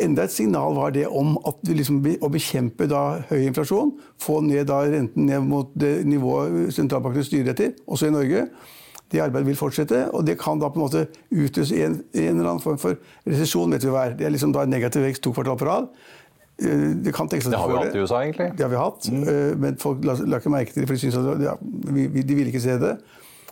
Enda 0.00 0.22
et 0.24 0.32
signal 0.32 0.72
var 0.74 0.90
det 0.90 1.06
om 1.06 1.34
at 1.44 1.56
liksom, 1.62 1.98
å 2.24 2.28
bekjempe 2.32 2.86
da 2.88 3.20
høy 3.28 3.42
inflasjon, 3.44 3.90
få 4.16 4.40
ned 4.40 4.64
da 4.70 4.78
renten 4.88 5.26
ned 5.26 5.44
mot 5.44 5.68
det 5.76 6.06
nivået 6.08 6.72
sentralbankene 6.72 7.24
styrer 7.26 7.52
etter, 7.52 7.74
også 7.86 8.08
i 8.08 8.14
Norge. 8.14 8.46
Det 9.12 9.20
arbeidet 9.20 9.48
vil 9.48 9.58
fortsette, 9.58 10.04
og 10.14 10.24
det 10.24 10.38
kan 10.40 10.60
da 10.60 10.70
på 10.70 10.78
en 10.78 10.84
måte 10.86 11.04
utløse 11.28 11.76
en, 11.84 11.98
en 12.14 12.28
eller 12.38 12.48
annen 12.52 12.62
form 12.62 12.78
for 12.78 12.96
resesjon. 13.26 13.70
vet 13.74 13.84
vi 13.84 13.92
hva. 13.92 14.06
Det 14.14 14.24
er 14.24 14.32
liksom 14.32 14.54
da 14.54 14.64
negativ 14.64 15.02
vekst 15.02 15.24
to 15.26 15.34
kvartal 15.34 15.58
på 15.58 15.66
rad. 15.66 15.90
Eh, 16.60 17.04
det, 17.04 17.14
kan 17.16 17.28
tenkes 17.28 17.48
at 17.48 17.54
det 17.54 17.62
har 17.62 17.70
vi 17.70 17.78
hatt 17.78 17.96
i 17.96 18.02
USA, 18.02 18.20
egentlig. 18.24 18.50
Det 18.58 18.66
har 18.66 18.72
vi 18.72 18.80
hatt, 18.80 19.08
mm. 19.08 19.22
Eh, 19.28 19.56
men 19.60 19.80
folk 19.80 20.04
la, 20.04 20.18
la, 20.26 20.40
ikke 20.42 20.52
merke 20.52 20.74
til 20.74 20.84
det, 20.84 20.90
for 20.90 20.98
de 20.98 21.00
synes 21.06 21.16
at 21.16 21.42
ja, 21.44 21.56
vi, 21.62 22.06
de 22.22 22.36
vil 22.36 22.52
ikke 22.52 22.62
se 22.62 22.76
det. 22.80 22.98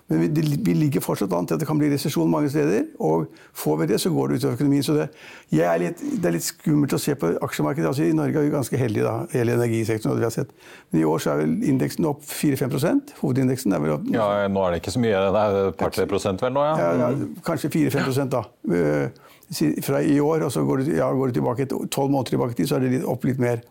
Men 0.09 0.23
vi, 0.33 0.43
vi 0.65 0.73
ligger 0.73 1.03
fortsatt 1.05 1.33
an 1.37 1.47
til 1.47 1.59
at 1.59 1.61
det 1.61 1.67
kan 1.69 1.77
bli 1.77 1.91
resesjon 1.93 2.31
mange 2.33 2.49
steder. 2.49 2.87
Og 3.05 3.27
får 3.53 3.77
vi 3.83 3.89
det, 3.91 3.99
så 4.01 4.13
går 4.13 4.31
det 4.31 4.39
utover 4.39 4.55
økonomien. 4.57 4.85
Så 4.85 4.95
det, 4.97 5.09
er 5.53 5.83
litt, 5.83 6.01
det 6.01 6.31
er 6.31 6.35
litt 6.39 6.47
skummelt 6.47 6.97
å 6.97 7.01
se 7.03 7.13
på 7.19 7.35
aksjemarkedet. 7.45 7.91
Altså, 7.91 8.07
I 8.09 8.17
Norge 8.17 8.41
er 8.41 8.49
vi 8.49 8.55
ganske 8.55 8.81
heldige, 8.81 9.05
da, 9.05 9.29
hele 9.37 9.59
energisektoren. 9.59 10.17
vi 10.17 10.25
har 10.25 10.33
sett. 10.33 10.55
Men 10.91 11.03
i 11.03 11.07
år 11.09 11.21
så 11.21 11.35
er 11.35 11.43
vel 11.43 11.53
indeksen 11.75 12.09
opp 12.09 12.25
4-5% 12.25 13.19
Hovedindeksen 13.21 13.77
er 13.77 13.85
vel 13.85 13.99
opp 13.99 14.09
Ja, 14.15 14.31
Nå 14.49 14.65
er 14.65 14.73
det 14.73 14.81
ikke 14.81 14.97
så 14.97 15.05
mye. 15.05 15.13
Det 15.29 15.43
er 15.45 15.61
et 15.67 15.81
par-tre 15.85 16.09
prosent 16.09 16.41
vel 16.41 16.57
nå, 16.57 16.65
ja. 16.65 16.77
ja, 16.81 17.11
ja 17.13 17.43
kanskje 17.45 17.75
4-5% 17.77 18.33
da. 18.33 18.47
Fra 19.83 20.03
i 20.05 20.19
år, 20.21 20.45
og 20.45 20.53
så 20.53 20.65
går 20.65 20.83
du, 20.85 20.91
ja, 20.99 21.09
går 21.13 21.31
du 21.31 21.39
tilbake 21.39 21.67
tolv 21.67 22.11
måneder 22.13 22.35
tilbake 22.35 22.55
til, 22.55 22.69
så 22.69 22.77
er 22.77 22.85
det 22.85 22.91
litt, 22.99 23.07
opp 23.09 23.25
litt 23.25 23.39
mer. 23.41 23.63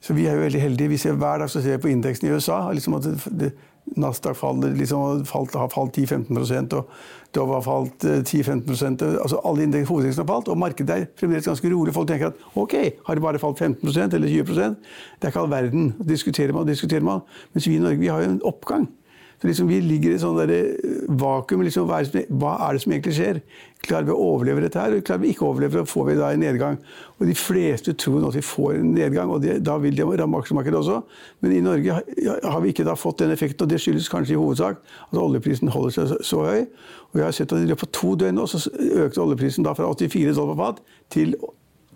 Så 0.00 0.14
vi 0.16 0.26
er 0.26 0.36
jo 0.36 0.44
veldig 0.44 0.60
heldige. 0.60 0.88
Vi 0.88 1.00
ser 1.00 1.18
Hver 1.18 1.42
dag 1.42 1.50
så 1.50 1.60
ser 1.60 1.76
vi 1.76 1.82
på 1.82 1.92
indeksen 1.92 2.28
i 2.28 2.32
USA. 2.32 2.62
liksom 2.72 2.94
at 2.96 3.08
det, 3.40 3.52
Nasdaq 3.94 4.34
faller, 4.36 4.74
liksom, 4.74 5.24
falt, 5.28 5.54
har 5.54 5.68
falt 5.70 5.98
10-15% 5.98 6.74
og 6.74 6.88
Dove 7.36 7.54
har 7.54 7.62
falt 7.62 8.04
10-15 8.04 9.04
eh, 9.04 9.18
altså 9.20 9.38
Alle 9.44 9.66
hovedindeksene 9.86 10.24
har 10.24 10.30
falt, 10.30 10.48
og 10.48 10.58
markedet 10.58 10.94
er 10.94 11.06
fremdeles 11.20 11.46
ganske 11.46 11.70
rolig. 11.70 11.94
Folk 11.94 12.08
tenker 12.08 12.32
at 12.32 12.40
ok, 12.56 12.74
har 13.06 13.14
det 13.14 13.22
bare 13.22 13.38
falt 13.38 13.60
15% 13.60 14.16
eller 14.16 14.28
20% 14.28 14.56
Det 14.56 15.28
er 15.28 15.34
ikke 15.34 15.40
all 15.40 15.50
verden. 15.50 15.94
Diskuterer 16.08 16.52
man 16.52 16.64
og 16.64 16.72
diskuterer 16.72 17.04
man. 17.04 17.20
Mens 17.52 17.68
vi 17.68 17.76
i 17.76 17.82
Norge 17.82 18.00
vi 18.00 18.10
har 18.10 18.24
jo 18.24 18.30
en 18.30 18.40
oppgang. 18.44 18.88
Så 19.40 19.48
liksom 19.50 19.68
Vi 19.68 19.80
ligger 19.84 20.14
i 20.14 20.18
sånn 20.20 20.38
vakuum. 21.20 21.62
Liksom, 21.66 21.88
hva, 21.88 22.00
er 22.00 22.10
det, 22.12 22.24
hva, 22.32 22.54
er 22.66 22.76
det 22.76 22.82
som 22.84 22.92
egentlig 22.94 23.16
skjer? 23.18 23.40
Klarer 23.86 24.08
vi 24.08 24.14
å 24.14 24.28
overleve 24.32 24.64
dette 24.64 24.80
her? 24.80 24.96
Klarer 25.04 25.22
vi 25.22 25.32
ikke 25.34 25.44
å 25.44 25.50
overleve, 25.52 25.82
så 25.82 25.90
får 25.92 26.06
vi 26.08 26.14
da 26.18 26.30
en 26.32 26.40
nedgang. 26.42 26.78
Og 27.18 27.26
De 27.28 27.34
fleste 27.36 27.92
tror 28.00 28.22
nå 28.22 28.30
at 28.32 28.38
vi 28.38 28.44
får 28.46 28.78
en 28.78 28.94
nedgang, 28.96 29.32
og 29.32 29.44
det, 29.44 29.58
da 29.66 29.76
vil 29.82 29.98
det 29.98 30.06
ramme 30.22 30.40
aksjemarkedet 30.40 30.80
også. 30.80 31.02
Men 31.44 31.52
i 31.52 31.60
Norge 31.64 32.00
har 32.00 32.64
vi 32.64 32.72
ikke 32.72 32.88
da 32.88 32.96
fått 32.98 33.20
den 33.20 33.34
effekten, 33.34 33.66
og 33.66 33.72
det 33.72 33.82
skyldes 33.84 34.08
kanskje 34.12 34.34
i 34.36 34.40
hovedsak 34.40 34.80
at 34.80 35.20
oljeprisen 35.20 35.72
holder 35.74 35.98
seg 35.98 36.10
så, 36.14 36.18
så 36.24 36.46
høy. 36.48 36.64
Og 37.12 37.20
vi 37.20 37.26
har 37.26 37.36
sett 37.36 37.52
at 37.52 37.60
I 37.60 37.68
løpet 37.68 37.90
av 37.90 37.94
to 38.00 38.16
døgn 38.16 38.40
nå, 38.40 38.48
så 38.48 38.62
økte 39.04 39.22
oljeprisen 39.22 39.68
da 39.68 39.76
fra 39.76 39.92
84 39.92 40.32
dollar 40.32 40.56
på 40.56 40.64
fat 40.64 40.82
til 41.12 41.36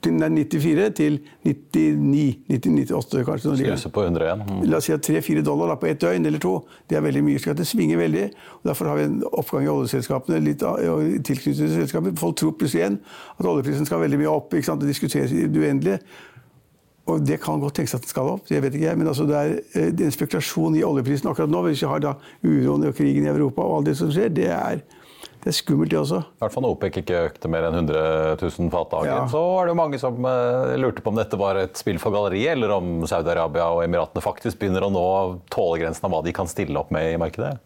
94 0.02 0.90
til 0.96 1.18
99, 1.44 2.38
98 2.48 3.24
kanskje. 3.26 3.56
Snuse 3.56 3.90
på 3.92 4.04
100 4.04 4.24
igjen. 4.24 4.44
Mm. 4.48 4.62
La 4.70 4.80
oss 4.80 4.88
si 4.88 4.94
at 4.94 5.04
3-4 5.06 5.42
dollar 5.46 5.72
da, 5.72 5.76
på 5.80 5.90
ett 5.90 6.00
døgn 6.00 6.26
eller 6.26 6.42
to. 6.42 6.54
Det 6.88 6.96
er 6.98 7.04
veldig 7.04 7.22
mye. 7.26 7.42
Så 7.42 7.54
det 7.56 7.66
svinger 7.68 8.00
veldig. 8.00 8.24
og 8.60 8.70
Derfor 8.70 8.90
har 8.90 9.00
vi 9.00 9.06
en 9.08 9.20
oppgang 9.32 9.66
i 9.66 9.72
oljeselskapene. 9.72 10.40
litt 10.44 10.64
tilknyttet 11.24 11.60
til 11.60 11.74
selskapet. 11.74 12.18
Folk 12.18 12.36
tror 12.36 12.56
plutselig 12.56 12.84
igjen 12.84 12.98
at 13.38 13.46
oljeprisen 13.46 13.86
skal 13.86 14.00
veldig 14.00 14.18
mye 14.18 14.32
opp. 14.32 14.54
ikke 14.54 14.70
sant? 14.70 14.80
Det 14.80 14.88
diskuteres 14.88 15.32
i 15.32 15.46
det 15.46 15.60
uendelige. 15.60 16.00
Og 17.10 17.26
det 17.26 17.40
kan 17.42 17.60
godt 17.60 17.74
tenkes 17.80 17.94
at 17.94 18.04
den 18.04 18.12
skal 18.12 18.28
opp. 18.36 18.48
det 18.48 18.62
vet 18.62 18.74
ikke 18.74 18.86
jeg, 18.86 18.98
Men 18.98 19.08
altså 19.08 19.26
det, 19.26 19.36
er, 19.36 19.58
eh, 19.74 19.90
det 19.92 20.00
er 20.00 20.10
en 20.10 20.18
spekulasjon 20.18 20.76
i 20.76 20.84
oljeprisen 20.84 21.28
akkurat 21.28 21.50
nå. 21.50 21.62
Hvis 21.62 21.82
vi 21.82 21.88
har 21.88 21.98
da 21.98 22.14
uroen 22.44 22.86
og 22.86 22.94
krigen 22.94 23.24
i 23.24 23.32
Europa 23.32 23.62
og 23.62 23.76
alt 23.78 23.86
det 23.86 23.96
som 23.96 24.10
skjer, 24.12 24.28
det 24.28 24.48
er 24.48 24.80
det 25.40 25.53
er 25.53 25.57
skummelt, 25.57 25.90
det 25.92 25.98
også. 26.00 26.20
I 26.20 26.42
hvert 26.42 26.53
fall 26.53 26.64
når 26.66 26.74
OPEC 26.74 26.98
ikke 27.00 27.22
økte 27.31 27.50
mer 27.53 27.64
enn 27.68 27.79
100 27.79 28.42
000 28.42 28.68
fat 28.74 28.92
dagen, 28.92 29.09
ja. 29.09 29.22
så 29.33 29.40
var 29.40 29.66
det 29.66 29.72
jo 29.72 29.79
mange 29.81 30.00
som 30.03 30.18
uh, 30.26 30.74
lurte 30.81 31.05
på 31.05 31.12
om 31.14 31.20
dette 31.20 31.40
var 31.40 31.61
et 31.62 31.81
spill 31.81 32.00
for 32.03 32.12
galleriet, 32.12 32.53
eller 32.59 32.74
om 32.76 33.00
Saudi-Arabia 33.09 33.70
og 33.72 33.81
Emiratene 33.87 34.24
faktisk 34.24 34.61
begynner 34.61 34.85
å 34.85 34.92
nå 34.92 35.07
tålegrensen 35.55 36.09
av 36.09 36.14
hva 36.14 36.22
de 36.26 36.37
kan 36.37 36.50
stille 36.50 36.76
opp 36.81 36.92
med 36.92 37.14
i 37.14 37.20
markedet. 37.20 37.57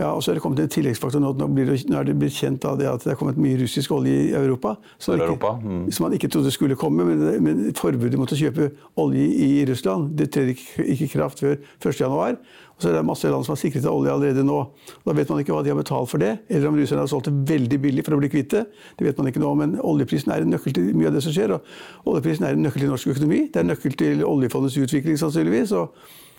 Ja, 0.00 0.14
og 0.14 0.22
så 0.24 0.32
er 0.32 0.38
det 0.38 0.42
kommet 0.44 0.62
en 0.62 0.70
tilleggsfaktor 0.72 1.20
nå. 1.20 1.34
Nå, 1.36 1.48
det, 1.52 1.82
nå 1.90 1.98
er 2.00 2.08
det 2.08 2.16
blitt 2.16 2.36
kjent 2.38 2.64
av 2.68 2.78
det 2.80 2.88
at 2.88 3.04
det 3.04 3.12
er 3.12 3.18
kommet 3.20 3.36
mye 3.40 3.58
russisk 3.60 3.92
olje 3.92 4.14
i 4.30 4.30
Europa. 4.36 4.76
Som, 4.96 5.20
Europa. 5.20 5.52
Mm. 5.60 5.90
som 5.92 6.06
man 6.06 6.16
ikke 6.16 6.30
trodde 6.32 6.52
skulle 6.54 6.78
komme. 6.80 7.04
Men, 7.04 7.26
men, 7.44 7.60
forbudet 7.76 8.18
mot 8.20 8.32
å 8.32 8.38
kjøpe 8.38 8.70
olje 9.00 9.26
i 9.44 9.50
Russland 9.68 10.14
det 10.16 10.30
trer 10.32 10.54
ikke 10.54 10.88
i 11.04 11.08
kraft 11.10 11.44
før 11.44 11.58
1.1. 11.60 12.40
Og 12.80 12.84
så 12.84 12.88
er 12.88 12.96
det 12.96 13.04
masse 13.04 13.28
land 13.28 13.44
som 13.44 13.52
har 13.52 13.60
sikret 13.60 13.84
seg 13.84 13.92
olje 13.92 14.14
allerede 14.14 14.46
nå. 14.46 14.58
Da 15.04 15.12
vet 15.18 15.28
man 15.28 15.42
ikke 15.42 15.52
hva 15.52 15.60
de 15.66 15.74
har 15.74 15.76
betalt 15.76 16.08
for 16.08 16.22
det, 16.22 16.30
eller 16.48 16.70
om 16.70 16.78
russerne 16.80 17.04
har 17.04 17.10
solgt 17.12 17.28
det 17.28 17.34
veldig 17.50 17.78
billig 17.82 18.06
for 18.06 18.16
å 18.16 18.20
bli 18.22 18.30
kvitt 18.32 18.54
det. 18.54 18.62
Det 18.96 19.04
vet 19.04 19.20
man 19.20 19.28
ikke 19.28 19.42
nå, 19.42 19.50
men 19.60 19.74
oljeprisen 19.84 20.32
er 20.32 20.46
en 20.46 20.54
nøkkel 20.54 20.78
til 20.78 20.94
mye 20.96 21.10
av 21.10 21.18
det 21.18 21.26
som 21.26 21.36
skjer. 21.36 21.58
Og 21.58 22.14
oljeprisen 22.14 22.48
er 22.48 22.56
en 22.56 22.64
nøkkel 22.64 22.86
til 22.86 22.94
norsk 22.94 23.12
økonomi. 23.12 23.42
Det 23.52 23.60
er 23.60 23.66
en 23.68 23.74
nøkkel 23.74 23.98
til 24.00 24.24
oljefondets 24.24 24.80
utvikling, 24.80 25.20
sannsynligvis. 25.20 25.76
Og, 25.76 25.92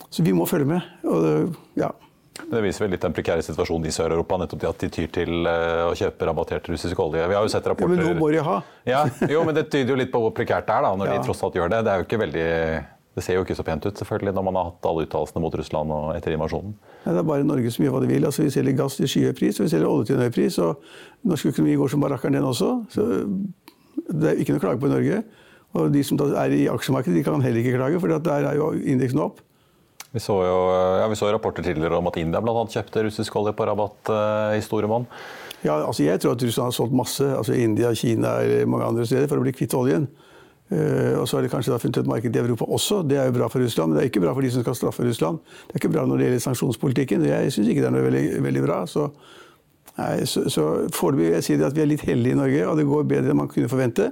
så 0.09 0.25
vi 0.25 0.33
må 0.33 0.49
følge 0.49 0.71
med. 0.73 0.89
Og, 1.05 1.53
ja. 1.77 1.93
Det 2.51 2.59
viser 2.65 2.83
vel 2.83 2.91
litt 2.95 3.03
den 3.03 3.13
prekære 3.15 3.43
situasjonen 3.45 3.87
i 3.87 3.93
Sør-Europa. 3.95 4.37
nettopp 4.41 4.65
At 4.73 4.83
de 4.83 4.89
tyr 4.91 5.11
til 5.15 5.47
eh, 5.47 5.83
å 5.87 5.93
kjøpe 5.97 6.27
rabattert 6.27 6.65
russisk 6.67 6.99
olje. 6.99 7.23
Vi 7.31 7.37
har 7.37 7.45
jo 7.45 7.51
sett 7.51 7.67
rapporter... 7.71 7.95
Ja, 7.95 8.07
men 8.07 8.17
nå 8.17 8.19
må 8.19 8.31
de 8.33 8.41
ha. 8.43 8.57
ja, 8.87 9.03
jo, 9.31 9.43
men 9.47 9.55
Det 9.55 9.69
tyder 9.71 9.95
jo 9.95 9.99
litt 10.01 10.11
på 10.11 10.19
hvor 10.23 10.33
prekært 10.35 10.67
det 10.67 10.75
er, 10.75 10.87
da, 10.87 10.95
når 10.99 11.11
ja. 11.11 11.19
de 11.19 11.27
tross 11.29 11.43
alt 11.47 11.55
gjør 11.55 11.71
det. 11.71 11.83
Det 11.87 11.93
er 11.93 12.01
jo 12.01 12.07
ikke 12.07 12.19
veldig 12.25 12.47
Det 13.15 13.23
ser 13.23 13.37
jo 13.37 13.43
ikke 13.45 13.55
så 13.59 13.63
pent 13.67 13.85
ut 13.87 14.01
selvfølgelig 14.03 14.33
når 14.35 14.47
man 14.47 14.59
har 14.59 14.67
hatt 14.69 14.89
alle 14.91 15.05
uttalelsene 15.07 15.43
mot 15.43 15.55
Russland 15.61 15.95
og 15.95 16.09
etter 16.15 16.35
invasjonen. 16.35 16.73
Nei, 17.05 17.13
det 17.15 17.21
er 17.21 17.29
bare 17.31 17.47
Norge 17.47 17.71
som 17.75 17.85
gjør 17.85 17.95
hva 17.95 18.01
de 18.03 18.09
vil. 18.11 18.27
Altså, 18.27 18.43
vi 18.45 18.55
selger 18.55 18.75
gass 18.79 18.99
til 18.99 19.11
skyhøy 19.11 19.35
pris, 19.35 19.59
og 19.59 19.67
vi 19.67 19.73
selger 19.73 19.91
olje 19.91 20.09
til 20.09 20.17
en 20.17 20.25
høy 20.25 20.33
pris. 20.35 20.57
Og 20.63 21.31
norsk 21.31 21.53
økonomi 21.53 21.77
går 21.79 21.91
som 21.91 22.03
barrakkeren, 22.03 22.39
den 22.39 22.47
også. 22.47 22.73
Så 22.91 23.07
det 24.11 24.33
er 24.33 24.43
ikke 24.43 24.55
noe 24.55 24.63
å 24.63 24.65
klage 24.67 24.83
på 24.83 24.91
i 24.91 24.93
Norge. 24.95 25.21
Og 25.79 25.91
de 25.93 26.03
som 26.03 26.19
er 26.19 26.55
i 26.55 26.65
aksjemarkedet, 26.71 27.15
de 27.19 27.23
kan 27.23 27.43
heller 27.43 27.63
ikke 27.63 27.77
klage, 27.79 27.99
for 28.03 28.11
der 28.11 28.49
er 28.49 28.59
jo 28.59 28.73
indeksen 28.75 29.23
opp. 29.23 29.39
Vi 30.11 30.19
så 30.19 30.33
jo 30.43 30.55
ja, 30.99 31.05
vi 31.07 31.15
så 31.15 31.29
rapporter 31.31 31.63
tidligere 31.63 31.95
om 31.97 32.09
at 32.09 32.17
India 32.19 32.41
annet 32.41 32.73
kjøpte 32.75 33.05
russisk 33.05 33.35
olje 33.39 33.53
på 33.55 33.67
rabatt 33.67 34.11
uh, 34.11 34.57
i 34.57 34.63
store 34.63 34.89
monn. 34.91 35.05
Ja, 35.63 35.77
altså 35.85 36.03
jeg 36.03 36.19
tror 36.19 36.35
at 36.35 36.43
Russland 36.43 36.67
har 36.67 36.75
solgt 36.75 36.97
masse, 36.97 37.23
altså 37.23 37.55
India, 37.55 37.93
Kina 37.95 38.41
eller 38.41 38.67
mange 38.67 38.89
andre 38.89 39.05
steder, 39.07 39.29
for 39.31 39.39
å 39.39 39.45
bli 39.45 39.53
kvitt 39.55 39.75
oljen. 39.77 40.09
Uh, 40.71 41.21
og 41.21 41.29
så 41.29 41.37
har 41.37 41.45
de 41.45 41.51
kanskje 41.53 41.79
funnet 41.79 42.01
et 42.01 42.11
marked 42.11 42.35
i 42.35 42.43
Europa 42.43 42.67
også. 42.67 43.01
Det 43.07 43.21
er 43.21 43.29
jo 43.29 43.37
bra 43.39 43.47
for 43.51 43.63
Russland, 43.63 43.91
men 43.93 43.99
det 43.99 44.03
er 44.03 44.11
ikke 44.11 44.25
bra 44.25 44.35
for 44.35 44.43
de 44.43 44.51
som 44.51 44.65
skal 44.65 44.77
straffe 44.81 45.07
Russland. 45.07 45.39
Det 45.69 45.77
er 45.77 45.83
ikke 45.83 45.93
bra 45.95 46.03
når 46.03 46.19
det 46.19 46.27
gjelder 46.27 46.45
sanksjonspolitikken. 46.49 47.25
Jeg 47.31 47.55
syns 47.55 47.71
ikke 47.71 47.85
det 47.85 47.91
er 47.93 47.95
noe 47.95 48.09
veldig, 48.09 48.27
veldig 48.49 48.67
bra. 48.67 48.83
Så, 48.91 49.07
nei, 49.95 50.13
så, 50.27 50.43
så 50.51 50.69
foreløpig 50.91 51.39
at 51.39 51.77
vi 51.77 51.85
er 51.85 51.91
litt 51.93 52.07
heldige 52.07 52.35
i 52.35 52.43
Norge, 52.43 52.67
og 52.67 52.79
det 52.79 52.89
går 52.91 53.11
bedre 53.15 53.31
enn 53.31 53.43
man 53.45 53.51
kunne 53.51 53.71
forvente. 53.71 54.11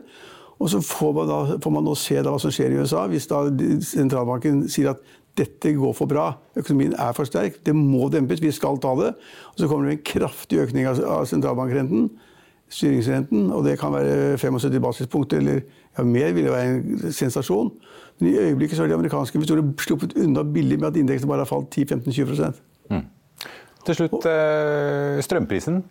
Og 0.60 0.68
så 0.72 0.82
får 0.84 1.14
man, 1.16 1.28
da, 1.28 1.60
får 1.64 1.72
man 1.72 1.86
nå 1.88 1.94
se 1.96 2.20
hva 2.20 2.36
som 2.40 2.52
skjer 2.52 2.76
i 2.76 2.82
USA. 2.84 3.06
Hvis 3.08 3.30
da 3.32 3.46
sentralbanken 3.88 4.66
sier 4.72 4.92
at 4.92 5.04
dette 5.38 5.74
går 5.76 5.94
for 5.96 6.10
bra, 6.10 6.32
økonomien 6.60 6.96
er 7.00 7.14
for 7.16 7.28
sterk, 7.28 7.60
det 7.66 7.76
må 7.76 8.10
dempes, 8.12 8.42
vi 8.42 8.52
skal 8.52 8.80
ta 8.82 8.96
det. 9.00 9.14
Og 9.54 9.62
så 9.62 9.70
kommer 9.70 9.90
det 9.90 9.98
en 9.98 10.08
kraftig 10.10 10.60
økning 10.64 10.88
av, 10.90 11.26
sentralbankrenten, 11.30 12.10
styringsrenten, 12.70 13.48
og 13.56 13.64
det 13.66 13.78
kan 13.82 13.94
være 13.94 14.38
75 14.38 14.82
basispunkter 14.84 15.42
eller 15.42 15.62
ja, 15.62 16.04
mer, 16.04 16.34
vil 16.36 16.52
være 16.52 16.74
en 16.74 17.14
sensasjon. 17.16 17.72
Men 18.20 18.30
i 18.30 18.36
øyeblikket 18.38 18.78
så 18.78 18.84
har 18.84 18.92
de 18.92 18.98
amerikanske 19.00 19.40
investorer 19.40 19.64
sluppet 19.80 20.18
unna 20.20 20.44
billig 20.44 20.80
med 20.80 20.92
at 20.92 21.00
indeksen 21.00 21.30
bare 21.30 21.46
har 21.46 21.50
falt 21.50 21.78
10-15-20 21.78 22.52
mm. 22.92 23.06
Til 23.88 23.96
slutt 23.96 24.28
eh, 24.28 25.22
strømprisen. 25.24 25.84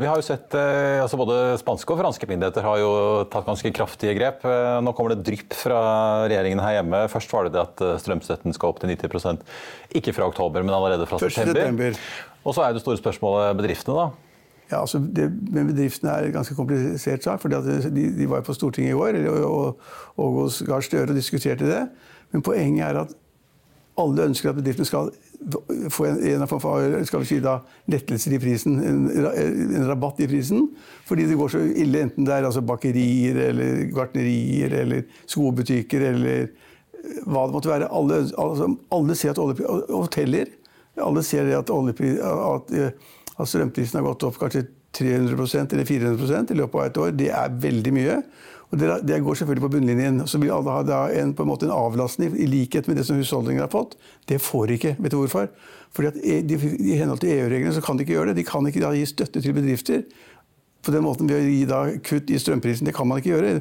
Vi 0.00 0.08
har 0.08 0.16
jo 0.16 0.24
sett, 0.24 0.54
eh, 0.56 0.96
altså 1.02 1.18
Både 1.20 1.58
spanske 1.60 1.92
og 1.92 1.98
franske 2.00 2.24
myndigheter 2.28 2.64
har 2.64 2.78
jo 2.80 2.92
tatt 3.28 3.44
ganske 3.44 3.72
kraftige 3.76 4.14
grep. 4.16 4.46
Eh, 4.48 4.78
nå 4.80 4.94
kommer 4.96 5.12
det 5.12 5.26
drypp 5.28 5.52
fra 5.52 5.80
regjeringen 6.24 6.62
her 6.64 6.78
hjemme. 6.78 7.02
Først 7.12 7.34
var 7.34 7.44
det 7.44 7.52
det 7.52 7.60
at 7.66 7.84
eh, 7.84 7.98
strømstøtten 8.00 8.56
skal 8.56 8.72
opp 8.72 8.80
til 8.80 8.94
90 8.94 9.44
Ikke 10.00 10.14
fra 10.16 10.30
oktober, 10.30 10.64
men 10.64 10.72
allerede 10.72 11.04
fra 11.10 11.20
september. 11.20 12.00
Og 12.44 12.56
så 12.56 12.64
er 12.64 12.72
det 12.72 12.80
store 12.80 12.96
spørsmålet 12.96 13.60
bedriftene, 13.60 14.06
da. 14.06 14.30
Ja, 14.70 14.80
altså 14.80 15.00
det 15.02 15.26
men 15.50 15.66
Bedriftene 15.68 16.14
er 16.14 16.28
en 16.28 16.36
ganske 16.38 16.54
komplisert 16.54 17.24
sak. 17.26 17.40
for 17.42 17.52
de, 17.52 18.10
de, 18.16 18.28
var 18.30 18.40
på 18.46 18.54
Stortinget 18.54 18.94
i 18.94 18.96
går 18.96 19.18
og, 19.28 19.80
og 20.16 20.36
og 20.38 20.52
Gahr 20.66 20.80
Støre 20.80 21.10
og 21.10 21.18
diskuterte 21.18 21.68
det. 21.68 21.88
Men 22.32 22.42
poenget 22.42 22.86
er 22.86 23.02
at 23.02 23.12
alle 24.02 24.28
ønsker 24.30 24.50
at 24.50 24.58
bedriftene 24.58 24.88
skal 24.88 25.10
få 25.92 26.06
en, 26.08 26.18
en 26.42 26.46
for 26.50 27.04
skal 27.08 27.22
vi 27.22 27.28
si 27.28 27.38
da, 27.44 27.58
lettelser 27.90 28.36
i 28.36 28.40
prisen, 28.42 28.76
en, 28.84 29.04
en, 29.14 29.86
rabatt 29.88 30.20
i 30.20 30.28
prisen. 30.30 30.68
Fordi 31.08 31.26
det 31.30 31.38
går 31.40 31.54
så 31.54 31.62
ille, 31.68 32.04
enten 32.04 32.28
det 32.28 32.36
er 32.36 32.48
altså 32.48 32.64
bakerier 32.66 33.38
eller 33.48 33.84
gartnerier 33.94 34.76
eller 34.82 35.06
skobutikker 35.24 36.10
eller 36.12 36.44
eh, 36.44 37.20
hva 37.24 37.46
det 37.46 37.56
måtte 37.56 37.72
være. 37.72 37.88
Alle, 37.88 38.24
altså, 38.36 38.72
alle 38.92 39.16
ser 39.18 39.32
at 39.34 39.42
olje, 39.42 39.68
hoteller 39.88 40.56
alle 40.98 41.22
ser 41.24 41.48
at, 41.56 41.70
oljepris, 41.70 42.18
at, 42.20 42.74
eh, 42.74 42.92
at 43.38 43.48
strømprisen 43.48 44.00
har 44.00 44.06
gått 44.06 44.26
opp 44.28 44.38
kanskje 44.40 44.66
300 44.96 45.68
eller 45.72 45.86
400 45.86 46.50
i 46.50 46.58
løpet 46.58 46.80
av 46.80 46.86
et 46.86 46.98
år. 46.98 47.12
Det 47.16 47.28
er 47.30 47.60
veldig 47.62 47.92
mye. 47.94 48.16
Og 48.70 48.78
det, 48.78 49.18
går 49.22 49.34
selvfølgelig 49.34 49.64
på 49.64 49.72
bunnlinjen. 49.74 50.22
Så 50.30 50.38
vil 50.38 50.52
alle 50.54 50.70
ha 50.70 51.00
en, 51.10 51.34
en, 51.34 51.50
en 51.50 51.74
avlastning 51.74 52.36
i 52.38 52.46
likhet 52.46 52.86
med 52.88 53.00
det 53.00 53.06
som 53.08 53.18
husholdningene 53.18 53.66
har 53.66 53.72
fått. 53.72 53.96
Det 54.30 54.38
får 54.38 54.66
de 54.66 54.78
ikke. 54.78 54.96
Vet 54.98 55.14
du 55.14 55.18
hvorfor? 55.18 55.48
Fordi 55.96 56.12
e, 56.22 56.40
de, 56.46 56.58
I 56.78 56.98
henhold 57.00 57.18
til 57.24 57.34
EU-reglene 57.34 57.74
så 57.74 57.82
kan 57.82 57.98
de 57.98 58.06
ikke 58.06 58.14
gjøre 58.14 58.30
det. 58.30 58.38
De 58.38 58.46
kan 58.46 58.66
ikke 58.70 58.82
da 58.84 58.92
gi 58.94 59.08
støtte 59.10 59.42
til 59.42 59.56
bedrifter 59.56 60.04
på 60.80 60.94
den 60.94 61.04
måten 61.04 61.28
ved 61.28 61.42
å 61.42 61.48
gi 61.50 61.64
da 61.68 61.80
kutt 62.06 62.30
i 62.30 62.38
strømprisen. 62.40 62.86
Det 62.86 62.94
kan 62.96 63.10
man 63.10 63.20
ikke 63.20 63.34
gjøre. 63.34 63.56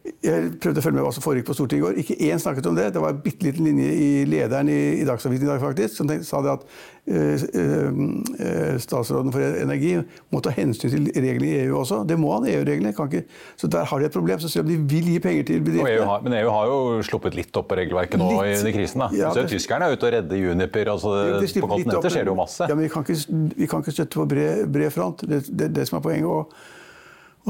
Jeg 0.00 0.54
prøvde 0.60 0.80
å 0.80 0.84
følge 0.84 0.96
med 0.96 1.04
hva 1.04 1.10
som 1.12 1.24
foregikk 1.24 1.50
på 1.50 1.54
Stortinget 1.58 1.82
i 1.82 1.84
går. 1.84 1.98
Ikke 2.00 2.14
én 2.30 2.40
snakket 2.40 2.66
om 2.70 2.76
det. 2.76 2.86
Det 2.94 3.00
var 3.02 3.12
en 3.12 3.18
bitte 3.20 3.44
liten 3.44 3.66
linje 3.68 3.88
i 3.92 4.08
lederen 4.28 4.70
i, 4.72 4.78
i 5.02 5.04
Dagsavisen 5.04 5.44
i 5.44 5.50
dag 5.50 5.60
faktisk, 5.60 5.98
som 5.98 6.08
tenkte, 6.08 6.24
sa 6.24 6.40
det 6.44 6.54
at 6.54 6.64
øh, 7.12 7.44
øh, 7.60 8.78
statsråden 8.80 9.34
for 9.34 9.44
energi 9.60 9.92
må 10.32 10.40
ta 10.44 10.54
hensyn 10.56 10.94
til 10.94 11.10
reglene 11.12 11.50
i 11.50 11.58
EU 11.66 11.76
også. 11.82 12.00
Det 12.08 12.16
må 12.20 12.32
han. 12.32 12.48
EU-reglene 12.48 12.94
kan 12.96 13.12
ikke 13.12 13.26
Så 13.60 13.68
der 13.68 13.84
har 13.84 14.00
de 14.00 14.08
et 14.08 14.16
problem. 14.16 14.40
Så 14.40 14.48
selv 14.48 14.64
om 14.64 14.72
de 14.72 14.78
vil 14.94 15.12
gi 15.12 15.18
penger 15.20 15.50
til 15.52 15.60
bedriftene 15.68 15.98
EU 15.98 16.08
har, 16.08 16.24
Men 16.24 16.38
EU 16.40 16.50
har 16.56 16.72
jo 16.72 16.80
sluppet 17.10 17.36
litt 17.36 17.60
opp 17.60 17.68
på 17.68 17.80
regelverket 17.82 18.24
nå 18.24 18.32
litt, 18.32 18.56
under 18.56 18.76
krisen. 18.80 19.04
da. 19.04 19.12
Ja, 19.20 19.34
så 19.36 19.44
det, 19.44 19.52
Tyskerne 19.52 19.84
er 19.90 20.00
ute 20.00 20.08
og 20.08 20.16
redder 20.16 20.44
Juniper. 20.46 20.94
Altså, 20.96 21.16
det, 21.44 21.54
på 21.60 21.74
kontinentet 21.76 22.16
skjer 22.16 22.24
det 22.24 22.32
jo 22.32 22.40
masse. 22.40 22.64
Ja, 22.64 22.74
Men 22.74 22.88
vi 22.88 22.92
kan 22.96 23.04
ikke, 23.04 23.40
vi 23.52 23.68
kan 23.68 23.84
ikke 23.84 23.98
støtte 24.00 24.16
på 24.16 24.30
bred, 24.32 24.64
bred 24.72 24.96
front. 24.96 25.28
Det 25.28 25.42
er 25.44 25.56
det, 25.64 25.74
det, 25.76 25.88
som 25.92 26.00
er 26.00 26.08
poenget. 26.08 26.28
Og, 26.32 26.78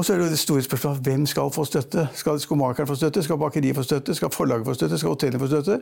og 0.01 0.05
så 0.05 0.15
er 0.15 0.23
det 0.23 0.31
det 0.33 0.39
store 0.41 0.63
spørsmålet 0.65 1.03
hvem 1.05 1.25
skal 1.29 1.51
få 1.53 1.61
støtte. 1.69 2.07
Skal 2.17 2.39
skomakeren 2.41 2.87
få 2.89 2.95
støtte? 2.97 3.21
Skal 3.21 3.37
bakeriet 3.37 3.75
få 3.77 3.83
støtte? 3.85 4.15
Skal 4.17 4.31
forlaget 4.33 4.65
få 4.65 4.73
støtte? 4.73 4.97
Skal 4.97 5.13
hotellene 5.13 5.39
få 5.39 5.49
støtte? 5.51 5.75